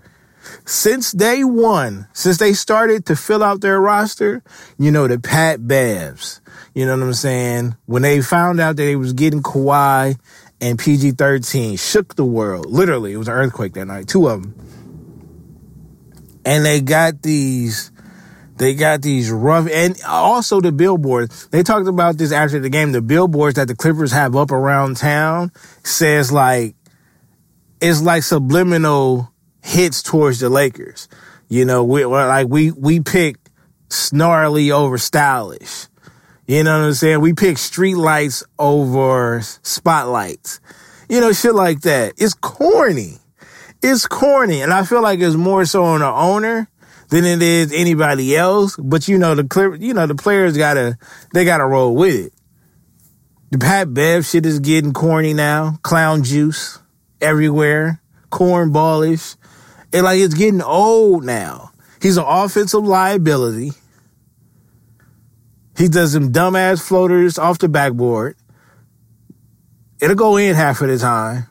Since 0.64 1.12
day 1.12 1.44
one, 1.44 2.08
since 2.12 2.38
they 2.38 2.52
started 2.52 3.06
to 3.06 3.16
fill 3.16 3.42
out 3.42 3.60
their 3.60 3.80
roster, 3.80 4.42
you 4.78 4.90
know, 4.90 5.06
the 5.08 5.18
Pat 5.18 5.60
Bevs, 5.60 6.40
you 6.74 6.86
know 6.86 6.96
what 6.96 7.04
I'm 7.04 7.14
saying? 7.14 7.76
When 7.86 8.02
they 8.02 8.20
found 8.22 8.60
out 8.60 8.76
that 8.76 8.82
they 8.82 8.96
was 8.96 9.12
getting 9.12 9.42
Kawhi 9.42 10.18
and 10.60 10.78
PG 10.78 11.12
13, 11.12 11.76
shook 11.76 12.16
the 12.16 12.24
world. 12.24 12.66
Literally, 12.66 13.12
it 13.12 13.16
was 13.16 13.28
an 13.28 13.34
earthquake 13.34 13.74
that 13.74 13.86
night, 13.86 14.08
two 14.08 14.28
of 14.28 14.42
them. 14.42 14.54
And 16.44 16.64
they 16.64 16.80
got 16.80 17.22
these, 17.22 17.92
they 18.56 18.74
got 18.74 19.02
these 19.02 19.30
rough, 19.30 19.68
and 19.70 20.00
also 20.06 20.60
the 20.60 20.72
billboards. 20.72 21.48
They 21.48 21.62
talked 21.62 21.88
about 21.88 22.18
this 22.18 22.32
after 22.32 22.58
the 22.58 22.68
game. 22.68 22.92
The 22.92 23.02
billboards 23.02 23.56
that 23.56 23.68
the 23.68 23.76
Clippers 23.76 24.12
have 24.12 24.34
up 24.34 24.50
around 24.50 24.96
town 24.96 25.52
says 25.84 26.32
like, 26.32 26.74
it's 27.80 28.00
like 28.00 28.22
subliminal 28.22 29.31
hits 29.62 30.02
towards 30.02 30.40
the 30.40 30.50
Lakers. 30.50 31.08
You 31.48 31.64
know, 31.64 31.84
we 31.84 32.04
like 32.04 32.48
we 32.48 32.70
we 32.70 33.00
pick 33.00 33.36
snarly 33.88 34.70
over 34.70 34.98
stylish. 34.98 35.86
You 36.46 36.64
know 36.64 36.78
what 36.78 36.86
I'm 36.86 36.94
saying? 36.94 37.20
We 37.20 37.32
pick 37.32 37.56
street 37.56 37.94
lights 37.94 38.42
over 38.58 39.40
spotlights. 39.62 40.60
You 41.08 41.20
know, 41.20 41.32
shit 41.32 41.54
like 41.54 41.82
that. 41.82 42.14
It's 42.18 42.34
corny. 42.34 43.18
It's 43.82 44.06
corny. 44.06 44.60
And 44.60 44.72
I 44.72 44.84
feel 44.84 45.02
like 45.02 45.20
it's 45.20 45.36
more 45.36 45.64
so 45.64 45.84
on 45.84 46.00
the 46.00 46.06
owner 46.06 46.68
than 47.10 47.24
it 47.24 47.42
is 47.42 47.72
anybody 47.72 48.36
else. 48.36 48.76
But 48.76 49.08
you 49.08 49.18
know, 49.18 49.34
the 49.34 49.44
clear, 49.44 49.74
you 49.74 49.94
know, 49.94 50.06
the 50.06 50.14
players 50.14 50.56
gotta, 50.56 50.98
they 51.32 51.44
gotta 51.44 51.66
roll 51.66 51.94
with 51.94 52.26
it. 52.26 52.32
The 53.50 53.58
Pat 53.58 53.92
Bev 53.94 54.24
shit 54.26 54.46
is 54.46 54.60
getting 54.60 54.92
corny 54.92 55.34
now. 55.34 55.78
Clown 55.82 56.24
juice 56.24 56.78
everywhere, 57.20 58.01
cornballish. 58.32 59.36
And 59.92 60.04
like 60.04 60.18
it's 60.18 60.34
getting 60.34 60.62
old 60.62 61.24
now. 61.24 61.70
He's 62.00 62.16
an 62.16 62.24
offensive 62.26 62.84
liability. 62.84 63.72
He 65.76 65.88
does 65.88 66.12
some 66.12 66.32
dumbass 66.32 66.82
floaters 66.82 67.38
off 67.38 67.58
the 67.58 67.68
backboard. 67.68 68.36
It'll 70.00 70.16
go 70.16 70.36
in 70.36 70.54
half 70.54 70.80
of 70.80 70.88
the 70.88 70.98
time. 70.98 71.46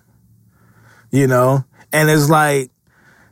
You 1.11 1.27
know? 1.27 1.63
And 1.93 2.09
it's 2.09 2.29
like 2.29 2.71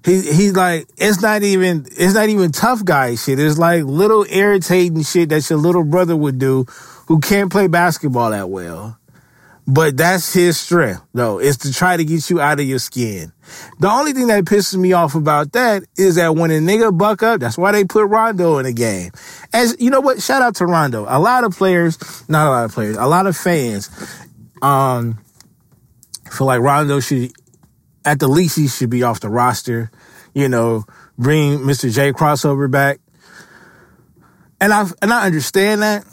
he 0.05 0.21
he's 0.21 0.53
like 0.53 0.87
it's 0.97 1.21
not 1.21 1.43
even 1.43 1.85
it's 1.91 2.13
not 2.13 2.29
even 2.29 2.51
tough 2.51 2.85
guy 2.85 3.15
shit. 3.15 3.39
It's 3.39 3.57
like 3.57 3.83
little 3.83 4.25
irritating 4.29 5.03
shit 5.03 5.29
that 5.29 5.49
your 5.49 5.59
little 5.59 5.83
brother 5.83 6.15
would 6.15 6.39
do 6.39 6.65
who 7.07 7.19
can't 7.19 7.51
play 7.51 7.67
basketball 7.67 8.31
that 8.31 8.49
well. 8.49 8.98
But 9.71 9.97
that's 9.97 10.33
his 10.33 10.59
strength, 10.59 11.03
though, 11.13 11.39
is 11.39 11.57
to 11.57 11.71
try 11.71 11.95
to 11.95 12.03
get 12.03 12.27
you 12.31 12.41
out 12.41 12.59
of 12.59 12.65
your 12.65 12.79
skin. 12.79 13.31
The 13.77 13.87
only 13.87 14.13
thing 14.13 14.25
that 14.27 14.43
pisses 14.45 14.75
me 14.75 14.93
off 14.93 15.13
about 15.13 15.51
that 15.51 15.83
is 15.95 16.15
that 16.15 16.33
when 16.33 16.49
a 16.49 16.55
nigga 16.55 16.97
buck 16.97 17.21
up, 17.21 17.39
that's 17.39 17.55
why 17.55 17.71
they 17.71 17.85
put 17.85 18.07
Rondo 18.07 18.57
in 18.57 18.65
the 18.65 18.73
game. 18.73 19.11
As 19.53 19.75
you 19.79 19.91
know 19.91 20.01
what? 20.01 20.23
Shout 20.23 20.41
out 20.41 20.55
to 20.55 20.65
Rondo. 20.65 21.05
A 21.07 21.19
lot 21.19 21.43
of 21.43 21.55
players, 21.55 21.99
not 22.27 22.47
a 22.47 22.49
lot 22.49 22.65
of 22.65 22.71
players, 22.71 22.97
a 22.97 23.05
lot 23.05 23.27
of 23.27 23.37
fans, 23.37 23.91
um, 24.63 25.19
feel 26.31 26.47
like 26.47 26.61
Rondo 26.61 26.99
should, 26.99 27.31
at 28.03 28.19
the 28.19 28.27
least, 28.27 28.55
he 28.55 28.67
should 28.67 28.89
be 28.89 29.03
off 29.03 29.19
the 29.19 29.29
roster. 29.29 29.91
You 30.33 30.49
know, 30.49 30.85
bring 31.19 31.59
Mr. 31.59 31.93
J 31.93 32.11
crossover 32.11 32.71
back. 32.71 33.01
And 34.59 34.73
I 34.73 34.87
and 35.03 35.13
I 35.13 35.27
understand 35.27 35.83
that, 35.83 36.05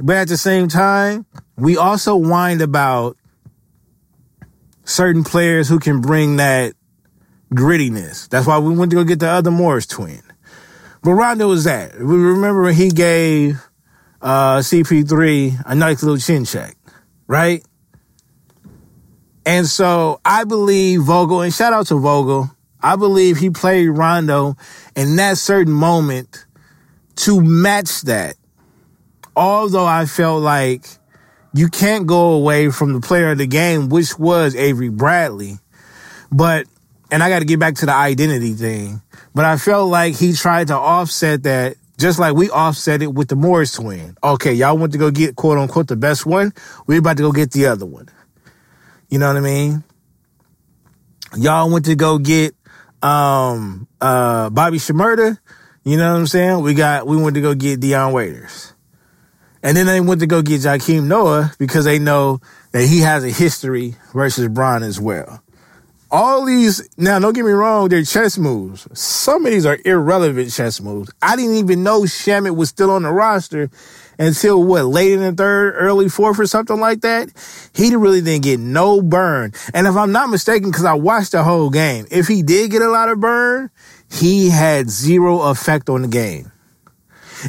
but 0.00 0.16
at 0.16 0.28
the 0.28 0.36
same 0.36 0.66
time, 0.66 1.24
we 1.56 1.76
also 1.76 2.16
whined 2.18 2.62
about 2.62 3.16
certain 4.84 5.24
players 5.24 5.68
who 5.68 5.78
can 5.78 6.00
bring 6.00 6.36
that 6.36 6.74
grittiness. 7.52 8.28
That's 8.28 8.46
why 8.46 8.58
we 8.58 8.74
went 8.74 8.90
to 8.90 8.96
go 8.96 9.04
get 9.04 9.20
the 9.20 9.28
other 9.28 9.50
Morris 9.50 9.86
twin. 9.86 10.22
But 11.02 11.12
Rondo 11.12 11.48
was 11.48 11.64
that. 11.64 11.98
We 11.98 12.16
remember 12.16 12.70
he 12.72 12.90
gave 12.90 13.60
uh, 14.20 14.58
CP3 14.58 15.62
a 15.66 15.74
nice 15.74 16.02
little 16.02 16.18
chin 16.18 16.44
check, 16.44 16.76
right? 17.26 17.64
And 19.44 19.66
so 19.66 20.20
I 20.24 20.44
believe 20.44 21.02
Vogel, 21.02 21.42
and 21.42 21.54
shout 21.54 21.72
out 21.72 21.86
to 21.86 22.00
Vogel, 22.00 22.50
I 22.82 22.96
believe 22.96 23.38
he 23.38 23.50
played 23.50 23.88
Rondo 23.88 24.56
in 24.96 25.16
that 25.16 25.38
certain 25.38 25.72
moment 25.72 26.44
to 27.16 27.40
match 27.40 28.02
that. 28.02 28.36
Although 29.36 29.86
I 29.86 30.06
felt 30.06 30.42
like 30.42 30.86
you 31.56 31.68
can't 31.68 32.06
go 32.06 32.32
away 32.32 32.70
from 32.70 32.92
the 32.92 33.00
player 33.00 33.30
of 33.30 33.38
the 33.38 33.46
game, 33.46 33.88
which 33.88 34.18
was 34.18 34.54
Avery 34.54 34.90
Bradley. 34.90 35.58
But, 36.30 36.66
and 37.10 37.22
I 37.22 37.30
got 37.30 37.38
to 37.38 37.46
get 37.46 37.58
back 37.58 37.76
to 37.76 37.86
the 37.86 37.94
identity 37.94 38.52
thing, 38.52 39.00
but 39.34 39.46
I 39.46 39.56
felt 39.56 39.88
like 39.88 40.16
he 40.16 40.34
tried 40.34 40.68
to 40.68 40.74
offset 40.76 41.44
that 41.44 41.76
just 41.98 42.18
like 42.18 42.34
we 42.34 42.50
offset 42.50 43.00
it 43.00 43.14
with 43.14 43.28
the 43.28 43.36
Morris 43.36 43.72
twin. 43.72 44.18
Okay, 44.22 44.52
y'all 44.52 44.76
went 44.76 44.92
to 44.92 44.98
go 44.98 45.10
get 45.10 45.34
quote 45.34 45.56
unquote 45.56 45.88
the 45.88 45.96
best 45.96 46.26
one. 46.26 46.52
We're 46.86 46.98
about 46.98 47.16
to 47.16 47.22
go 47.22 47.32
get 47.32 47.52
the 47.52 47.66
other 47.66 47.86
one. 47.86 48.08
You 49.08 49.18
know 49.18 49.28
what 49.28 49.36
I 49.36 49.40
mean? 49.40 49.82
Y'all 51.38 51.70
went 51.70 51.86
to 51.86 51.94
go 51.94 52.18
get 52.18 52.54
um 53.02 53.88
uh 54.00 54.50
Bobby 54.50 54.76
Shmurda. 54.76 55.38
You 55.84 55.96
know 55.96 56.12
what 56.12 56.18
I'm 56.18 56.26
saying? 56.26 56.60
We 56.62 56.74
got 56.74 57.06
we 57.06 57.16
went 57.16 57.34
to 57.36 57.40
go 57.40 57.54
get 57.54 57.80
Dion 57.80 58.12
Waiters. 58.12 58.74
And 59.62 59.76
then 59.76 59.86
they 59.86 60.00
went 60.00 60.20
to 60.20 60.26
go 60.26 60.42
get 60.42 60.60
Joakim 60.60 61.04
Noah 61.04 61.52
because 61.58 61.84
they 61.84 61.98
know 61.98 62.40
that 62.72 62.86
he 62.86 63.00
has 63.00 63.24
a 63.24 63.30
history 63.30 63.96
versus 64.12 64.48
Bron 64.48 64.82
as 64.82 65.00
well. 65.00 65.42
All 66.08 66.44
these, 66.44 66.88
now 66.96 67.18
don't 67.18 67.32
get 67.32 67.44
me 67.44 67.50
wrong, 67.50 67.88
they're 67.88 68.04
chess 68.04 68.38
moves. 68.38 68.86
Some 68.98 69.44
of 69.44 69.50
these 69.50 69.66
are 69.66 69.78
irrelevant 69.84 70.52
chess 70.52 70.80
moves. 70.80 71.10
I 71.20 71.34
didn't 71.34 71.56
even 71.56 71.82
know 71.82 72.02
Shamet 72.02 72.54
was 72.54 72.68
still 72.68 72.92
on 72.92 73.02
the 73.02 73.10
roster 73.10 73.70
until 74.18 74.62
what, 74.62 74.84
late 74.84 75.12
in 75.12 75.20
the 75.20 75.32
third, 75.32 75.74
early 75.76 76.08
fourth 76.08 76.38
or 76.38 76.46
something 76.46 76.78
like 76.78 77.00
that. 77.00 77.28
He 77.74 77.94
really 77.96 78.20
didn't 78.20 78.44
get 78.44 78.60
no 78.60 79.02
burn. 79.02 79.52
And 79.74 79.86
if 79.86 79.96
I'm 79.96 80.12
not 80.12 80.30
mistaken, 80.30 80.70
because 80.70 80.84
I 80.84 80.94
watched 80.94 81.32
the 81.32 81.42
whole 81.42 81.70
game, 81.70 82.06
if 82.10 82.28
he 82.28 82.42
did 82.42 82.70
get 82.70 82.82
a 82.82 82.88
lot 82.88 83.08
of 83.08 83.20
burn, 83.20 83.70
he 84.10 84.48
had 84.48 84.88
zero 84.88 85.40
effect 85.42 85.88
on 85.88 86.02
the 86.02 86.08
game. 86.08 86.52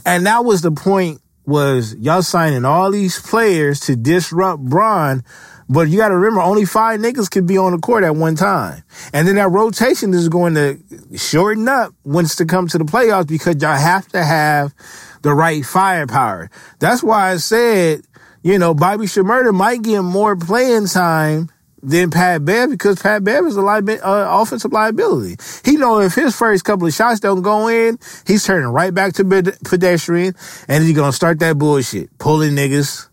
And 0.03 0.25
that 0.25 0.43
was 0.43 0.61
the 0.61 0.71
point 0.71 1.21
was 1.47 1.95
y'all 1.95 2.21
signing 2.21 2.65
all 2.65 2.91
these 2.91 3.19
players 3.19 3.79
to 3.79 3.95
disrupt 3.95 4.61
Bron, 4.61 5.23
but 5.69 5.87
you 5.87 5.97
got 5.97 6.09
to 6.09 6.15
remember 6.15 6.41
only 6.41 6.65
five 6.65 6.99
niggas 6.99 7.31
can 7.31 7.45
be 7.45 7.57
on 7.57 7.71
the 7.71 7.77
court 7.79 8.03
at 8.03 8.15
one 8.15 8.35
time. 8.35 8.83
And 9.13 9.27
then 9.27 9.35
that 9.35 9.49
rotation 9.49 10.13
is 10.13 10.29
going 10.29 10.55
to 10.55 10.77
shorten 11.15 11.67
up 11.67 11.93
once 12.03 12.35
to 12.35 12.45
come 12.45 12.67
to 12.67 12.77
the 12.77 12.83
playoffs 12.83 13.27
because 13.27 13.61
y'all 13.61 13.77
have 13.77 14.07
to 14.09 14.23
have 14.23 14.75
the 15.21 15.33
right 15.33 15.65
firepower. 15.65 16.49
That's 16.79 17.01
why 17.01 17.31
I 17.31 17.37
said, 17.37 18.01
you 18.43 18.59
know, 18.59 18.73
Bobby 18.73 19.05
Shmurda 19.05 19.53
might 19.53 19.81
get 19.81 20.01
more 20.01 20.35
playing 20.35 20.87
time 20.87 21.49
than 21.81 22.09
Pat 22.09 22.43
Bev 22.43 22.69
because 22.69 23.01
Pat 23.01 23.23
Bev 23.23 23.45
is 23.45 23.57
a 23.57 23.61
uh, 23.61 24.41
offensive 24.41 24.71
liability. 24.71 25.37
He 25.63 25.77
know 25.77 25.99
if 25.99 26.15
his 26.15 26.35
first 26.35 26.63
couple 26.63 26.87
of 26.87 26.93
shots 26.93 27.19
don't 27.19 27.41
go 27.41 27.67
in, 27.67 27.99
he's 28.25 28.45
turning 28.45 28.69
right 28.69 28.93
back 28.93 29.13
to 29.13 29.23
bed- 29.23 29.57
pedestrian 29.63 30.33
and 30.67 30.83
he's 30.83 30.95
gonna 30.95 31.11
start 31.11 31.39
that 31.39 31.57
bullshit, 31.57 32.15
pulling 32.17 32.55
niggas. 32.55 33.07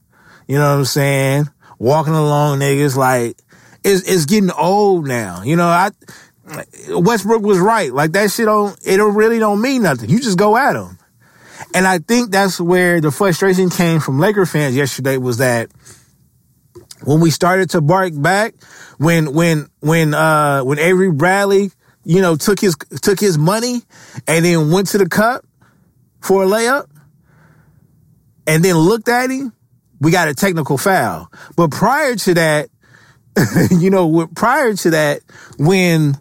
You 0.48 0.56
know 0.56 0.70
what 0.70 0.78
I'm 0.78 0.84
saying? 0.84 1.48
Walking 1.78 2.14
along 2.14 2.60
niggas 2.60 2.96
like 2.96 3.36
it's 3.82 4.02
it's 4.02 4.24
getting 4.24 4.50
old 4.50 5.06
now. 5.06 5.42
You 5.42 5.56
know, 5.56 5.68
I 5.68 5.90
Westbrook 6.88 7.42
was 7.42 7.58
right. 7.58 7.92
Like 7.92 8.12
that 8.12 8.30
shit 8.30 8.46
don't 8.46 8.78
it 8.84 8.96
don't 8.96 9.14
really 9.14 9.38
don't 9.38 9.60
mean 9.60 9.82
nothing. 9.82 10.10
You 10.10 10.20
just 10.20 10.38
go 10.38 10.56
at 10.56 10.76
him. 10.76 10.98
And 11.74 11.86
I 11.86 11.98
think 11.98 12.30
that's 12.30 12.60
where 12.60 13.00
the 13.00 13.10
frustration 13.10 13.70
came 13.70 14.00
from 14.00 14.18
Laker 14.18 14.46
fans 14.46 14.76
yesterday 14.76 15.16
was 15.16 15.38
that 15.38 15.70
when 17.04 17.20
we 17.20 17.30
started 17.30 17.70
to 17.70 17.80
bark 17.80 18.12
back, 18.14 18.54
when 18.98 19.32
when 19.32 19.68
when 19.80 20.14
uh 20.14 20.62
when 20.62 20.78
Avery 20.78 21.10
Bradley, 21.10 21.70
you 22.04 22.20
know, 22.20 22.36
took 22.36 22.60
his 22.60 22.76
took 23.02 23.20
his 23.20 23.38
money 23.38 23.82
and 24.26 24.44
then 24.44 24.70
went 24.70 24.88
to 24.88 24.98
the 24.98 25.08
cup 25.08 25.44
for 26.20 26.44
a 26.44 26.46
layup 26.46 26.86
and 28.46 28.64
then 28.64 28.76
looked 28.76 29.08
at 29.08 29.30
him, 29.30 29.52
we 30.00 30.10
got 30.10 30.28
a 30.28 30.34
technical 30.34 30.78
foul. 30.78 31.30
But 31.56 31.70
prior 31.70 32.14
to 32.16 32.34
that, 32.34 32.68
you 33.70 33.90
know, 33.90 34.26
prior 34.34 34.74
to 34.74 34.90
that, 34.90 35.20
when 35.58 36.18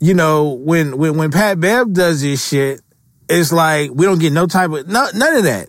you 0.00 0.14
know, 0.14 0.52
when 0.52 0.98
when 0.98 1.16
when 1.16 1.30
Pat 1.30 1.60
Bev 1.60 1.92
does 1.92 2.22
this 2.22 2.46
shit, 2.46 2.80
it's 3.28 3.52
like 3.52 3.90
we 3.92 4.04
don't 4.04 4.18
get 4.18 4.32
no 4.32 4.46
type 4.46 4.70
of 4.70 4.88
no, 4.88 5.06
none 5.14 5.36
of 5.36 5.44
that. 5.44 5.68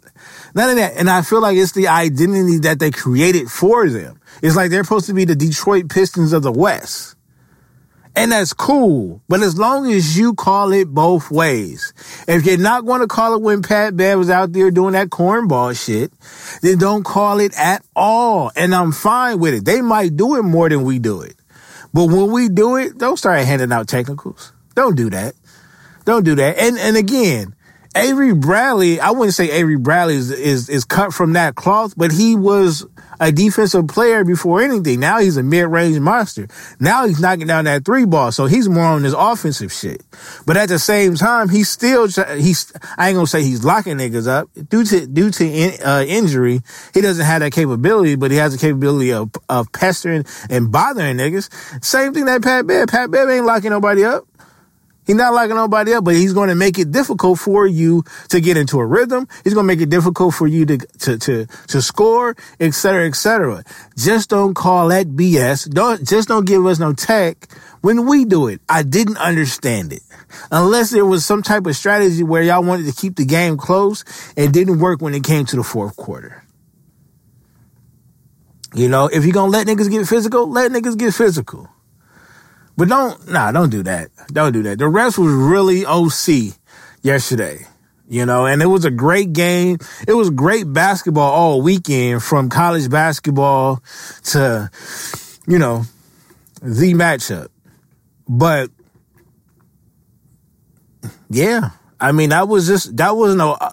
None 0.55 0.69
of 0.69 0.75
that. 0.77 0.97
And 0.97 1.09
I 1.09 1.21
feel 1.21 1.41
like 1.41 1.57
it's 1.57 1.71
the 1.71 1.87
identity 1.87 2.59
that 2.59 2.79
they 2.79 2.91
created 2.91 3.49
for 3.49 3.89
them. 3.89 4.19
It's 4.41 4.55
like 4.55 4.69
they're 4.69 4.83
supposed 4.83 5.07
to 5.07 5.13
be 5.13 5.25
the 5.25 5.35
Detroit 5.35 5.89
Pistons 5.89 6.33
of 6.33 6.43
the 6.43 6.51
West. 6.51 7.15
And 8.15 8.31
that's 8.31 8.53
cool. 8.53 9.23
But 9.27 9.41
as 9.41 9.57
long 9.57 9.91
as 9.91 10.15
you 10.15 10.35
call 10.35 10.71
it 10.71 10.87
both 10.87 11.31
ways, 11.31 11.93
if 12.27 12.45
you're 12.45 12.57
not 12.57 12.85
going 12.85 13.01
to 13.01 13.07
call 13.07 13.33
it 13.33 13.41
when 13.41 13.63
Pat 13.63 13.97
Bev 13.97 14.19
was 14.19 14.29
out 14.29 14.53
there 14.53 14.69
doing 14.69 14.93
that 14.93 15.09
cornball 15.09 15.75
shit, 15.75 16.11
then 16.61 16.77
don't 16.77 17.03
call 17.03 17.39
it 17.39 17.57
at 17.57 17.83
all. 17.95 18.51
And 18.55 18.75
I'm 18.75 18.91
fine 18.91 19.39
with 19.39 19.55
it. 19.55 19.65
They 19.65 19.81
might 19.81 20.15
do 20.15 20.35
it 20.35 20.43
more 20.43 20.69
than 20.69 20.83
we 20.83 20.99
do 20.99 21.21
it. 21.21 21.35
But 21.91 22.05
when 22.05 22.31
we 22.31 22.49
do 22.49 22.75
it, 22.75 22.97
don't 22.99 23.17
start 23.17 23.43
handing 23.45 23.71
out 23.71 23.87
technicals. 23.87 24.51
Don't 24.75 24.95
do 24.95 25.09
that. 25.09 25.33
Don't 26.05 26.23
do 26.23 26.35
that. 26.35 26.57
And 26.59 26.77
and 26.77 26.97
again, 26.97 27.55
Avery 27.95 28.33
Bradley, 28.33 28.99
I 28.99 29.11
wouldn't 29.11 29.35
say 29.35 29.51
Avery 29.51 29.77
Bradley 29.77 30.15
is, 30.15 30.31
is, 30.31 30.69
is 30.69 30.83
cut 30.83 31.13
from 31.13 31.33
that 31.33 31.55
cloth, 31.55 31.93
but 31.95 32.11
he 32.11 32.35
was 32.35 32.85
a 33.19 33.31
defensive 33.31 33.87
player 33.87 34.23
before 34.23 34.61
anything. 34.61 34.99
Now 34.99 35.19
he's 35.19 35.37
a 35.37 35.43
mid-range 35.43 35.99
monster. 35.99 36.47
Now 36.79 37.05
he's 37.05 37.19
knocking 37.19 37.47
down 37.47 37.65
that 37.65 37.85
three 37.85 38.05
ball, 38.05 38.31
so 38.31 38.47
he's 38.47 38.67
more 38.67 38.83
on 38.83 39.03
his 39.03 39.13
offensive 39.13 39.71
shit. 39.71 40.03
But 40.45 40.57
at 40.57 40.69
the 40.69 40.79
same 40.79 41.15
time, 41.15 41.49
he's 41.49 41.69
still 41.69 42.07
he's 42.07 42.73
I 42.97 43.09
ain't 43.09 43.15
gonna 43.15 43.27
say 43.27 43.43
he's 43.43 43.63
locking 43.63 43.97
niggas 43.97 44.27
up 44.27 44.49
due 44.69 44.83
to 44.85 45.05
due 45.07 45.29
to 45.31 45.45
in, 45.45 45.73
uh, 45.85 46.03
injury. 46.07 46.61
He 46.93 47.01
doesn't 47.01 47.25
have 47.25 47.41
that 47.41 47.51
capability, 47.51 48.15
but 48.15 48.31
he 48.31 48.37
has 48.37 48.53
the 48.53 48.59
capability 48.59 49.13
of 49.13 49.31
of 49.47 49.71
pestering 49.71 50.25
and 50.49 50.71
bothering 50.71 51.17
niggas. 51.17 51.83
Same 51.83 52.13
thing 52.13 52.25
that 52.25 52.41
Pat 52.41 52.65
Bev. 52.65 52.87
Pat 52.87 53.11
Bev 53.11 53.29
ain't 53.29 53.45
locking 53.45 53.69
nobody 53.69 54.03
up. 54.03 54.25
He's 55.05 55.15
not 55.15 55.33
like 55.33 55.49
nobody 55.49 55.93
else, 55.93 56.03
but 56.03 56.15
he's 56.15 56.33
going 56.33 56.49
to 56.49 56.55
make 56.55 56.79
it 56.79 56.91
difficult 56.91 57.39
for 57.39 57.67
you 57.67 58.03
to 58.29 58.39
get 58.39 58.57
into 58.57 58.79
a 58.79 58.85
rhythm. 58.85 59.27
He's 59.43 59.53
going 59.53 59.65
to 59.65 59.67
make 59.67 59.81
it 59.81 59.89
difficult 59.89 60.33
for 60.33 60.47
you 60.47 60.65
to, 60.65 60.77
to, 60.77 61.17
to, 61.17 61.45
to 61.67 61.81
score, 61.81 62.35
et 62.59 62.73
cetera, 62.73 63.07
et 63.07 63.15
cetera. 63.15 63.63
Just 63.97 64.29
don't 64.29 64.53
call 64.53 64.89
that 64.89 65.07
BS. 65.07 65.69
Don't, 65.69 66.07
just 66.07 66.27
don't 66.27 66.45
give 66.45 66.65
us 66.65 66.79
no 66.79 66.93
tech 66.93 67.47
when 67.81 68.07
we 68.07 68.23
do 68.23 68.47
it. 68.47 68.61
I 68.69 68.83
didn't 68.83 69.17
understand 69.17 69.91
it. 69.91 70.01
Unless 70.51 70.91
there 70.91 71.05
was 71.05 71.25
some 71.25 71.43
type 71.43 71.65
of 71.65 71.75
strategy 71.75 72.23
where 72.23 72.41
y'all 72.41 72.63
wanted 72.63 72.85
to 72.85 72.93
keep 72.93 73.17
the 73.17 73.25
game 73.25 73.57
close. 73.57 74.05
It 74.37 74.53
didn't 74.53 74.79
work 74.79 75.01
when 75.01 75.13
it 75.13 75.23
came 75.23 75.45
to 75.47 75.55
the 75.55 75.63
fourth 75.63 75.95
quarter. 75.97 76.43
You 78.73 78.89
know, 78.89 79.07
if 79.07 79.23
you're 79.23 79.33
going 79.33 79.51
to 79.51 79.57
let 79.57 79.67
niggas 79.67 79.91
get 79.91 80.07
physical, 80.07 80.49
let 80.49 80.71
niggas 80.71 80.97
get 80.97 81.13
physical. 81.13 81.69
But 82.75 82.89
don't, 82.89 83.29
nah, 83.29 83.51
don't 83.51 83.69
do 83.69 83.83
that. 83.83 84.09
Don't 84.27 84.51
do 84.51 84.63
that. 84.63 84.79
The 84.79 84.87
rest 84.87 85.17
was 85.17 85.31
really 85.31 85.85
OC 85.85 86.55
yesterday, 87.03 87.67
you 88.07 88.25
know, 88.25 88.45
and 88.45 88.61
it 88.61 88.65
was 88.65 88.83
a 88.83 88.91
great 88.91 89.33
game. 89.33 89.77
It 90.07 90.13
was 90.13 90.29
great 90.31 90.71
basketball 90.71 91.31
all 91.31 91.61
weekend 91.61 92.23
from 92.23 92.49
college 92.49 92.89
basketball 92.89 93.83
to, 94.25 94.71
you 95.47 95.59
know, 95.59 95.83
the 96.61 96.93
matchup. 96.93 97.49
But 98.27 98.71
yeah, 101.29 101.71
I 101.99 102.11
mean, 102.11 102.29
that 102.29 102.47
was 102.47 102.67
just, 102.67 102.97
that 102.97 103.15
was 103.15 103.35
no, 103.35 103.51
uh, 103.51 103.71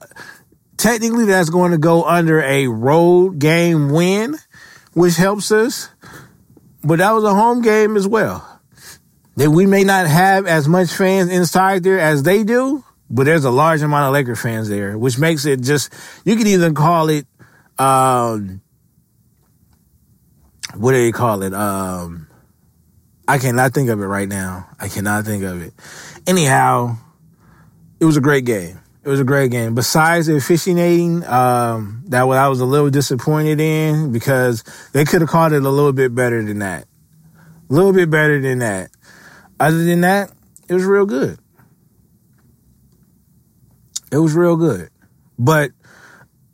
technically 0.77 1.25
that's 1.25 1.51
going 1.51 1.71
to 1.73 1.79
go 1.79 2.05
under 2.05 2.43
a 2.43 2.67
road 2.67 3.39
game 3.39 3.91
win, 3.91 4.37
which 4.93 5.17
helps 5.17 5.53
us. 5.53 5.89
But 6.83 6.99
that 6.99 7.13
was 7.13 7.25
a 7.25 7.35
home 7.35 7.63
game 7.63 7.97
as 7.97 8.09
well. 8.09 8.60
That 9.41 9.49
we 9.49 9.65
may 9.65 9.85
not 9.85 10.07
have 10.07 10.47
as 10.47 10.69
much 10.69 10.93
fans 10.93 11.31
inside 11.31 11.83
there 11.83 11.99
as 11.99 12.25
they 12.25 12.45
do, 12.45 12.85
but 13.09 13.25
there's 13.25 13.47
a 13.47 13.51
large 13.51 13.81
amount 13.81 14.05
of 14.05 14.13
Laker 14.13 14.37
fans 14.37 14.69
there, 14.69 14.99
which 14.99 15.19
makes 15.19 15.47
it 15.47 15.63
just, 15.63 15.95
you 16.27 16.37
could 16.37 16.47
even 16.47 16.75
call 16.75 17.09
it, 17.09 17.27
um, 17.79 18.61
what 20.75 20.93
do 20.93 20.99
you 20.99 21.15
call 21.15 21.43
it? 21.43 21.55
Um, 21.55 22.29
I 23.27 23.39
cannot 23.39 23.73
think 23.73 23.89
of 23.89 23.99
it 24.01 24.05
right 24.05 24.29
now. 24.29 24.69
I 24.79 24.89
cannot 24.89 25.25
think 25.25 25.43
of 25.43 25.63
it. 25.63 25.73
Anyhow, 26.27 26.99
it 27.99 28.05
was 28.05 28.19
a 28.19 28.21
great 28.21 28.45
game. 28.45 28.79
It 29.05 29.09
was 29.09 29.21
a 29.21 29.25
great 29.25 29.51
game. 29.51 29.75
Besides 29.75 30.27
the 30.27 30.37
officiating, 30.37 31.25
um, 31.25 32.05
that 32.09 32.25
I 32.25 32.49
was 32.49 32.61
a 32.61 32.67
little 32.67 32.91
disappointed 32.91 33.59
in 33.59 34.13
because 34.13 34.65
they 34.93 35.07
could 35.07 35.23
have 35.23 35.31
called 35.31 35.55
it 35.55 35.65
a 35.65 35.71
little 35.71 35.95
bit 35.95 36.15
better 36.15 36.45
than 36.45 36.59
that. 36.59 36.85
A 37.71 37.73
little 37.73 37.95
bit 37.95 38.11
better 38.11 38.39
than 38.39 38.59
that. 38.59 38.91
Other 39.61 39.85
than 39.85 40.01
that, 40.01 40.33
it 40.69 40.75
was 40.75 40.85
real 40.85 41.05
good. 41.05 41.39
It 44.11 44.17
was 44.17 44.35
real 44.35 44.57
good. 44.57 44.89
But 45.39 45.73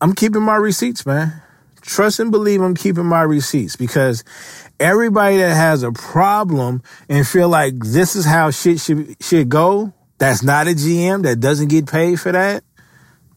I'm 0.00 0.12
keeping 0.12 0.42
my 0.42 0.56
receipts, 0.56 1.06
man. 1.06 1.40
Trust 1.80 2.18
and 2.18 2.32
believe 2.32 2.60
I'm 2.60 2.74
keeping 2.74 3.06
my 3.06 3.22
receipts 3.22 3.76
because 3.76 4.24
everybody 4.80 5.36
that 5.36 5.54
has 5.54 5.84
a 5.84 5.92
problem 5.92 6.82
and 7.08 7.26
feel 7.26 7.48
like 7.48 7.74
this 7.78 8.16
is 8.16 8.24
how 8.24 8.50
shit 8.50 8.80
should 8.80 9.16
should 9.22 9.48
go, 9.48 9.92
that's 10.18 10.42
not 10.42 10.66
a 10.66 10.70
GM 10.70 11.22
that 11.22 11.38
doesn't 11.38 11.68
get 11.68 11.86
paid 11.86 12.20
for 12.20 12.32
that. 12.32 12.64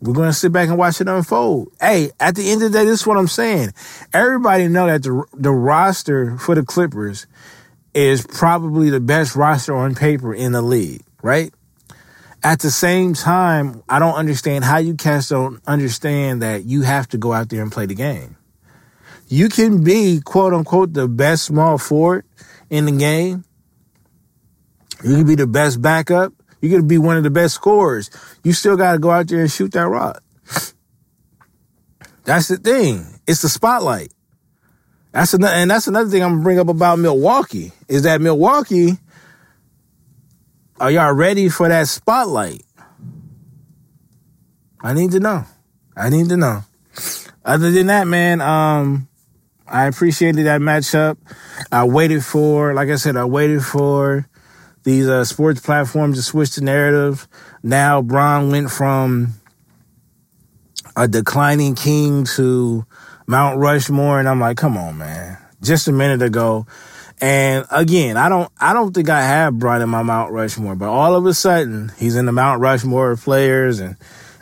We're 0.02 0.14
going 0.14 0.30
to 0.30 0.34
sit 0.34 0.52
back 0.52 0.70
and 0.70 0.78
watch 0.78 1.00
it 1.00 1.08
unfold. 1.08 1.74
Hey, 1.80 2.12
at 2.20 2.36
the 2.36 2.50
end 2.50 2.64
of 2.64 2.72
the 2.72 2.80
day, 2.80 2.86
this 2.86 3.02
is 3.02 3.08
what 3.08 3.18
I'm 3.18 3.28
saying. 3.28 3.74
Everybody 4.14 4.68
know 4.68 4.88
that 4.88 5.04
the 5.04 5.24
the 5.34 5.52
roster 5.52 6.38
for 6.38 6.56
the 6.56 6.64
Clippers 6.64 7.28
is 7.94 8.26
probably 8.26 8.90
the 8.90 9.00
best 9.00 9.36
roster 9.36 9.76
on 9.76 9.96
paper 9.96 10.34
in 10.34 10.52
the 10.52 10.62
league, 10.62 11.04
right? 11.22 11.54
At 12.44 12.60
the 12.60 12.72
same 12.72 13.14
time, 13.14 13.84
I 13.90 14.00
don't 14.00 14.16
understand 14.16 14.64
how 14.64 14.78
you 14.78 14.96
cats 14.96 15.30
don't 15.30 15.62
understand 15.68 16.42
that 16.42 16.64
you 16.66 16.84
have 16.84 17.08
to 17.10 17.18
go 17.18 17.34
out 17.34 17.50
there 17.50 17.62
and 17.62 17.72
play 17.72 17.86
the 17.86 17.96
game. 17.96 18.38
You 19.28 19.50
can 19.50 19.84
be 19.84 20.22
quote 20.24 20.54
unquote 20.54 20.94
the 20.94 21.08
best 21.08 21.44
small 21.44 21.78
forward 21.78 22.26
in 22.70 22.86
the 22.86 22.92
game. 22.94 23.44
You 25.04 25.18
can 25.18 25.28
be 25.28 25.36
the 25.36 25.48
best 25.48 25.82
backup. 25.82 26.34
You 26.62 26.70
can 26.70 26.88
be 26.88 26.98
one 26.98 27.18
of 27.18 27.24
the 27.24 27.30
best 27.30 27.56
scorers. 27.56 28.10
You 28.44 28.54
still 28.54 28.76
got 28.76 28.94
to 28.94 29.00
go 29.00 29.12
out 29.12 29.28
there 29.28 29.40
and 29.42 29.52
shoot 29.52 29.72
that 29.74 29.88
rock. 29.88 30.24
That's 32.26 32.48
the 32.48 32.58
thing. 32.58 33.20
It's 33.28 33.42
the 33.42 33.50
spotlight. 33.50 34.12
That's 35.12 35.34
another, 35.34 35.54
and 35.54 35.72
that's 35.72 35.88
another 35.88 36.10
thing 36.10 36.24
I'm 36.24 36.34
gonna 36.34 36.44
bring 36.44 36.60
up 36.60 36.68
about 36.68 37.00
Milwaukee 37.00 37.72
is 37.88 38.04
that 38.04 38.22
Milwaukee, 38.22 38.98
are 40.80 40.92
y'all 40.92 41.14
ready 41.14 41.50
for 41.50 41.68
that 41.68 41.88
spotlight? 41.88 42.64
I 44.82 44.94
need 44.94 45.12
to 45.12 45.20
know. 45.20 45.46
I 45.96 46.10
need 46.10 46.30
to 46.30 46.38
know. 46.38 46.64
Other 47.44 47.72
than 47.72 47.88
that, 47.88 48.08
man, 48.08 48.42
um, 48.42 49.08
I 49.68 49.88
appreciated 49.88 50.46
that 50.46 50.62
matchup. 50.62 51.18
I 51.72 51.84
waited 51.84 52.24
for, 52.24 52.74
like 52.74 52.90
I 52.90 52.96
said, 52.96 53.18
I 53.18 53.26
waited 53.26 53.64
for 53.64 54.28
these 54.84 55.08
uh, 55.08 55.26
sports 55.26 55.60
platforms 55.60 56.18
to 56.18 56.24
switch 56.24 56.56
the 56.56 56.62
narrative. 56.62 57.28
Now, 57.62 58.02
Bron 58.02 58.52
went 58.52 58.72
from 58.72 59.34
a 60.96 61.08
declining 61.08 61.76
king 61.76 62.26
to 62.36 62.86
Mount 63.30 63.60
Rushmore, 63.60 64.18
and 64.18 64.28
I'm 64.28 64.40
like, 64.40 64.58
come 64.58 64.76
on, 64.76 64.98
man. 64.98 65.38
Just 65.62 65.88
a 65.88 65.92
minute 65.92 66.24
ago. 66.24 66.66
And 67.22 67.64
again, 67.70 68.18
I 68.18 68.28
don't, 68.28 68.52
I 68.60 68.74
don't 68.74 68.92
think 68.92 69.08
I 69.08 69.22
have 69.22 69.60
Bron 69.60 69.84
in 69.84 69.90
my 69.90 70.02
Mount 70.02 70.32
Rushmore, 70.32 70.76
but 70.76 70.90
all 70.90 71.16
of 71.16 71.24
a 71.28 71.34
sudden 71.36 71.92
he's 72.00 72.16
in 72.16 72.26
the 72.26 72.32
Mount 72.32 72.60
Rushmore 72.60 73.16
players 73.18 73.80
and, 73.80 73.98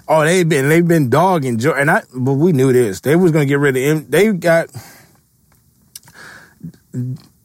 oh, 0.08 0.24
they've 0.24 0.48
been, 0.48 0.70
they've 0.70 0.88
been 0.88 1.10
dogging 1.10 1.58
Joe. 1.58 1.74
And 1.74 1.92
I, 1.92 2.04
but 2.16 2.36
we 2.36 2.54
knew 2.54 2.72
this. 2.72 3.02
They 3.02 3.18
was 3.18 3.34
going 3.34 3.46
to 3.46 3.50
get 3.50 3.60
rid 3.60 3.76
of 3.76 3.84
him. 3.84 4.10
They 4.10 4.32
got, 4.32 4.70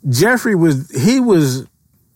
Jeffrey 0.09 0.55
was, 0.55 0.91
he 0.93 1.19
was, 1.19 1.67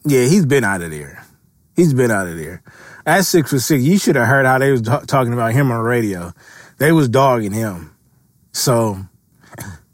yeah, 0.05 0.27
he's 0.27 0.47
been 0.47 0.63
out 0.63 0.83
of 0.83 0.93
there. 0.93 1.27
He's 1.75 1.95
been 1.95 2.13
out 2.13 2.29
of 2.29 2.37
there. 2.37 2.63
At 3.05 3.25
six 3.25 3.51
for 3.51 3.59
six, 3.59 3.83
you 3.83 3.99
should 3.99 4.15
have 4.15 4.29
heard 4.29 4.47
how 4.47 4.59
they 4.59 4.71
was 4.71 4.83
talking 4.83 5.33
about 5.33 5.53
him 5.53 5.73
on 5.73 5.79
the 5.79 5.83
radio. 5.83 6.33
They 6.79 6.93
was 6.93 7.09
dogging 7.09 7.53
him. 7.53 7.93
So 8.53 9.01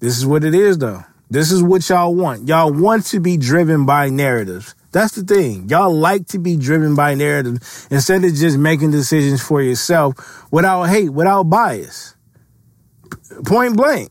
this 0.03 0.19
is 0.19 0.27
what 0.27 0.43
it 0.43 0.53
is, 0.53 0.79
though. 0.79 1.05
This 1.31 1.53
is 1.53 1.63
what 1.63 1.89
y'all 1.89 2.13
want. 2.13 2.49
Y'all 2.49 2.73
want 2.73 3.07
to 3.07 3.21
be 3.21 3.37
driven 3.37 3.87
by 3.87 4.11
narratives. 4.11 4.75
That's 4.91 5.15
the 5.15 5.23
thing. 5.23 5.69
Y'all 5.69 5.95
like 5.95 6.27
to 6.29 6.41
be 6.41 6.57
driven 6.57 6.97
by 6.97 7.15
narratives 7.15 7.87
instead 7.89 8.25
of 8.25 8.35
just 8.35 8.59
making 8.59 8.91
decisions 8.91 9.41
for 9.41 9.63
yourself 9.63 10.45
without 10.51 10.87
hate, 10.87 11.11
without 11.11 11.45
bias. 11.45 12.17
Point 13.47 13.77
blank. 13.77 14.11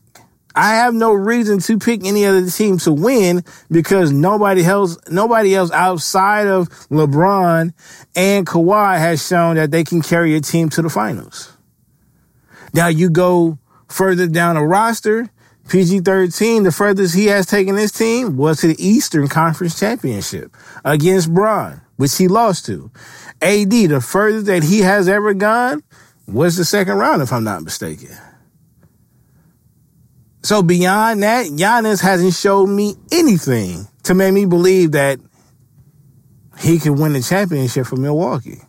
I 0.54 0.76
have 0.76 0.94
no 0.94 1.12
reason 1.12 1.60
to 1.60 1.78
pick 1.78 2.06
any 2.06 2.24
other 2.24 2.48
team 2.48 2.78
to 2.78 2.92
win 2.92 3.44
because 3.70 4.12
nobody 4.12 4.64
else, 4.64 4.96
nobody 5.10 5.54
else 5.54 5.70
outside 5.72 6.46
of 6.46 6.70
LeBron 6.88 7.74
and 8.16 8.46
Kawhi 8.46 8.98
has 8.98 9.26
shown 9.26 9.56
that 9.56 9.70
they 9.70 9.84
can 9.84 10.00
carry 10.00 10.34
a 10.36 10.40
team 10.40 10.70
to 10.70 10.80
the 10.80 10.88
finals. 10.88 11.52
Now 12.72 12.88
you 12.88 13.10
go 13.10 13.58
further 13.88 14.26
down 14.26 14.56
the 14.56 14.62
roster, 14.62 15.30
PG 15.72 16.00
13, 16.00 16.64
the 16.64 16.70
furthest 16.70 17.14
he 17.14 17.28
has 17.28 17.46
taken 17.46 17.78
his 17.78 17.92
team 17.92 18.36
was 18.36 18.60
to 18.60 18.66
the 18.66 18.86
Eastern 18.86 19.26
Conference 19.26 19.80
Championship 19.80 20.54
against 20.84 21.32
Bron, 21.32 21.80
which 21.96 22.14
he 22.18 22.28
lost 22.28 22.66
to. 22.66 22.90
AD, 23.40 23.70
the 23.70 24.02
furthest 24.06 24.44
that 24.44 24.64
he 24.64 24.80
has 24.80 25.08
ever 25.08 25.32
gone 25.32 25.82
was 26.28 26.58
the 26.58 26.66
second 26.66 26.98
round, 26.98 27.22
if 27.22 27.32
I'm 27.32 27.44
not 27.44 27.62
mistaken. 27.62 28.10
So 30.42 30.62
beyond 30.62 31.22
that, 31.22 31.46
Giannis 31.46 32.02
hasn't 32.02 32.34
showed 32.34 32.66
me 32.66 32.94
anything 33.10 33.88
to 34.02 34.12
make 34.12 34.34
me 34.34 34.44
believe 34.44 34.92
that 34.92 35.20
he 36.58 36.80
can 36.80 36.96
win 36.96 37.14
the 37.14 37.22
championship 37.22 37.86
for 37.86 37.96
Milwaukee 37.96 38.60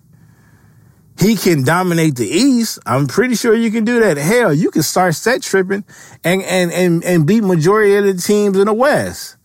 he 1.19 1.35
can 1.35 1.63
dominate 1.63 2.15
the 2.15 2.27
East. 2.27 2.79
I'm 2.85 3.07
pretty 3.07 3.35
sure 3.35 3.53
you 3.53 3.71
can 3.71 3.85
do 3.85 3.99
that. 3.99 4.17
Hell, 4.17 4.53
you 4.53 4.71
can 4.71 4.83
start 4.83 5.15
set 5.15 5.41
tripping 5.41 5.83
and, 6.23 6.41
and, 6.43 6.71
and, 6.71 7.03
and 7.03 7.27
beat 7.27 7.43
majority 7.43 7.95
of 7.95 8.05
the 8.05 8.13
teams 8.15 8.57
in 8.57 8.65
the 8.65 8.73
West. 8.73 9.37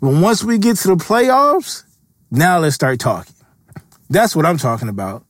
But 0.00 0.10
once 0.10 0.44
we 0.44 0.58
get 0.58 0.76
to 0.78 0.88
the 0.88 0.94
playoffs, 0.96 1.84
now 2.30 2.58
let's 2.58 2.74
start 2.76 3.00
talking. 3.00 3.34
That's 4.08 4.36
what 4.36 4.46
I'm 4.46 4.58
talking 4.58 4.88
about. 4.88 5.24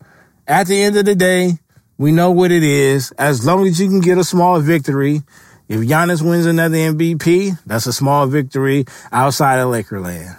At 0.46 0.66
the 0.66 0.80
end 0.80 0.96
of 0.96 1.04
the 1.04 1.14
day, 1.14 1.58
we 1.96 2.12
know 2.12 2.30
what 2.30 2.52
it 2.52 2.62
is. 2.62 3.10
As 3.12 3.44
long 3.44 3.66
as 3.66 3.80
you 3.80 3.88
can 3.88 4.00
get 4.00 4.18
a 4.18 4.24
small 4.24 4.60
victory, 4.60 5.22
if 5.68 5.80
Giannis 5.80 6.22
wins 6.22 6.46
another 6.46 6.76
MVP, 6.76 7.58
that's 7.66 7.86
a 7.86 7.92
small 7.92 8.26
victory 8.26 8.84
outside 9.10 9.58
of 9.58 9.68
Lakerland. 9.68 10.36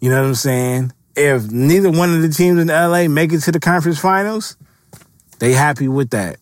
You 0.00 0.10
know 0.10 0.22
what 0.22 0.28
I'm 0.28 0.34
saying? 0.34 0.92
If 1.20 1.50
neither 1.50 1.90
one 1.90 2.14
of 2.14 2.22
the 2.22 2.28
teams 2.28 2.60
in 2.60 2.68
LA 2.68 3.08
make 3.08 3.32
it 3.32 3.40
to 3.40 3.52
the 3.52 3.60
conference 3.60 3.98
finals, 3.98 4.56
they 5.38 5.52
happy 5.52 5.88
with 5.88 6.10
that. 6.10 6.38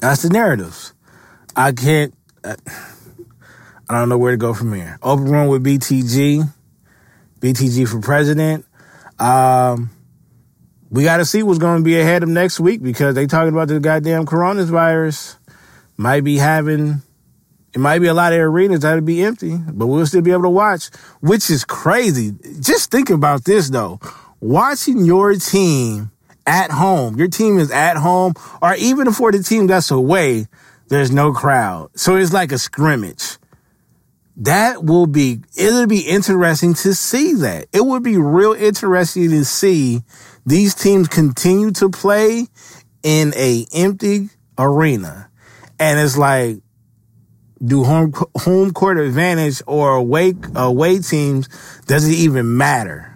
That's 0.00 0.22
the 0.22 0.30
narratives. 0.30 0.92
I 1.56 1.72
can't. 1.72 2.14
Uh, 2.42 2.56
I 3.88 3.98
don't 3.98 4.08
know 4.08 4.18
where 4.18 4.32
to 4.32 4.36
go 4.36 4.54
from 4.54 4.72
here. 4.72 4.98
Open 5.02 5.26
room 5.26 5.48
with 5.48 5.64
BTG, 5.64 6.50
BTG 7.40 7.88
for 7.88 8.00
president. 8.00 8.64
Um, 9.18 9.90
we 10.90 11.04
got 11.04 11.18
to 11.18 11.24
see 11.24 11.42
what's 11.42 11.58
going 11.58 11.78
to 11.78 11.84
be 11.84 11.98
ahead 11.98 12.22
of 12.22 12.28
next 12.28 12.60
week 12.60 12.82
because 12.82 13.14
they 13.14 13.26
talking 13.26 13.52
about 13.52 13.68
the 13.68 13.80
goddamn 13.80 14.26
coronavirus 14.26 15.36
might 15.96 16.22
be 16.22 16.38
having 16.38 17.02
it 17.74 17.80
might 17.80 17.98
be 17.98 18.06
a 18.06 18.14
lot 18.14 18.32
of 18.32 18.38
arenas 18.38 18.80
that'll 18.80 19.00
be 19.00 19.22
empty, 19.22 19.56
but 19.56 19.88
we'll 19.88 20.06
still 20.06 20.22
be 20.22 20.30
able 20.30 20.42
to 20.44 20.48
watch, 20.50 20.90
which 21.20 21.50
is 21.50 21.64
crazy. 21.64 22.32
Just 22.60 22.90
think 22.90 23.10
about 23.10 23.44
this 23.44 23.68
though. 23.70 23.98
Watching 24.40 25.04
your 25.04 25.34
team 25.34 26.12
at 26.46 26.70
home, 26.70 27.16
your 27.16 27.28
team 27.28 27.58
is 27.58 27.70
at 27.70 27.96
home, 27.96 28.34
or 28.62 28.74
even 28.74 29.12
for 29.12 29.32
the 29.32 29.42
team 29.42 29.66
that's 29.66 29.90
away, 29.90 30.46
there's 30.88 31.10
no 31.10 31.32
crowd. 31.32 31.90
So 31.96 32.16
it's 32.16 32.32
like 32.32 32.52
a 32.52 32.58
scrimmage. 32.58 33.38
that 34.36 34.84
will 34.84 35.06
be, 35.06 35.40
it'll 35.56 35.86
be 35.86 36.00
interesting 36.00 36.74
to 36.74 36.94
see 36.94 37.34
that. 37.34 37.66
It 37.72 37.84
would 37.84 38.02
be 38.02 38.16
real 38.18 38.52
interesting 38.52 39.30
to 39.30 39.44
see 39.44 40.02
these 40.44 40.74
teams 40.74 41.08
continue 41.08 41.70
to 41.72 41.88
play 41.88 42.46
in 43.02 43.32
a 43.36 43.66
empty 43.72 44.30
arena. 44.58 45.30
And 45.78 46.00
it's 46.00 46.16
like, 46.16 46.58
do 47.64 47.84
home, 47.84 48.12
home 48.36 48.72
court 48.72 48.98
advantage 48.98 49.62
or 49.66 49.94
away, 49.94 50.34
away 50.54 50.98
teams, 50.98 51.48
does 51.86 52.08
it 52.08 52.14
even 52.14 52.56
matter? 52.56 53.14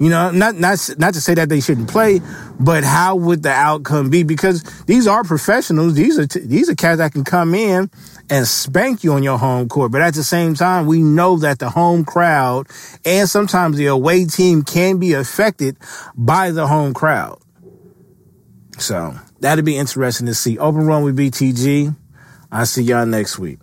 You 0.00 0.08
know, 0.08 0.30
not 0.30 0.54
not 0.54 0.78
not 0.96 1.12
to 1.12 1.20
say 1.20 1.34
that 1.34 1.50
they 1.50 1.60
shouldn't 1.60 1.90
play, 1.90 2.22
but 2.58 2.84
how 2.84 3.16
would 3.16 3.42
the 3.42 3.50
outcome 3.50 4.08
be? 4.08 4.22
Because 4.22 4.62
these 4.84 5.06
are 5.06 5.22
professionals. 5.24 5.92
These 5.92 6.18
are 6.18 6.26
t- 6.26 6.40
these 6.40 6.70
are 6.70 6.74
cats 6.74 6.98
that 6.98 7.12
can 7.12 7.22
come 7.22 7.54
in 7.54 7.90
and 8.30 8.46
spank 8.48 9.04
you 9.04 9.12
on 9.12 9.22
your 9.22 9.36
home 9.36 9.68
court. 9.68 9.92
But 9.92 10.00
at 10.00 10.14
the 10.14 10.24
same 10.24 10.54
time, 10.54 10.86
we 10.86 11.02
know 11.02 11.36
that 11.40 11.58
the 11.58 11.68
home 11.68 12.06
crowd 12.06 12.66
and 13.04 13.28
sometimes 13.28 13.76
the 13.76 13.86
away 13.86 14.24
team 14.24 14.62
can 14.62 14.98
be 14.98 15.12
affected 15.12 15.76
by 16.16 16.50
the 16.50 16.66
home 16.66 16.94
crowd. 16.94 17.38
So 18.78 19.14
that'd 19.40 19.66
be 19.66 19.76
interesting 19.76 20.26
to 20.28 20.34
see. 20.34 20.56
Open 20.56 20.86
run 20.86 21.04
with 21.04 21.18
BTG. 21.18 21.94
I'll 22.50 22.64
see 22.64 22.84
y'all 22.84 23.04
next 23.04 23.38
week. 23.38 23.58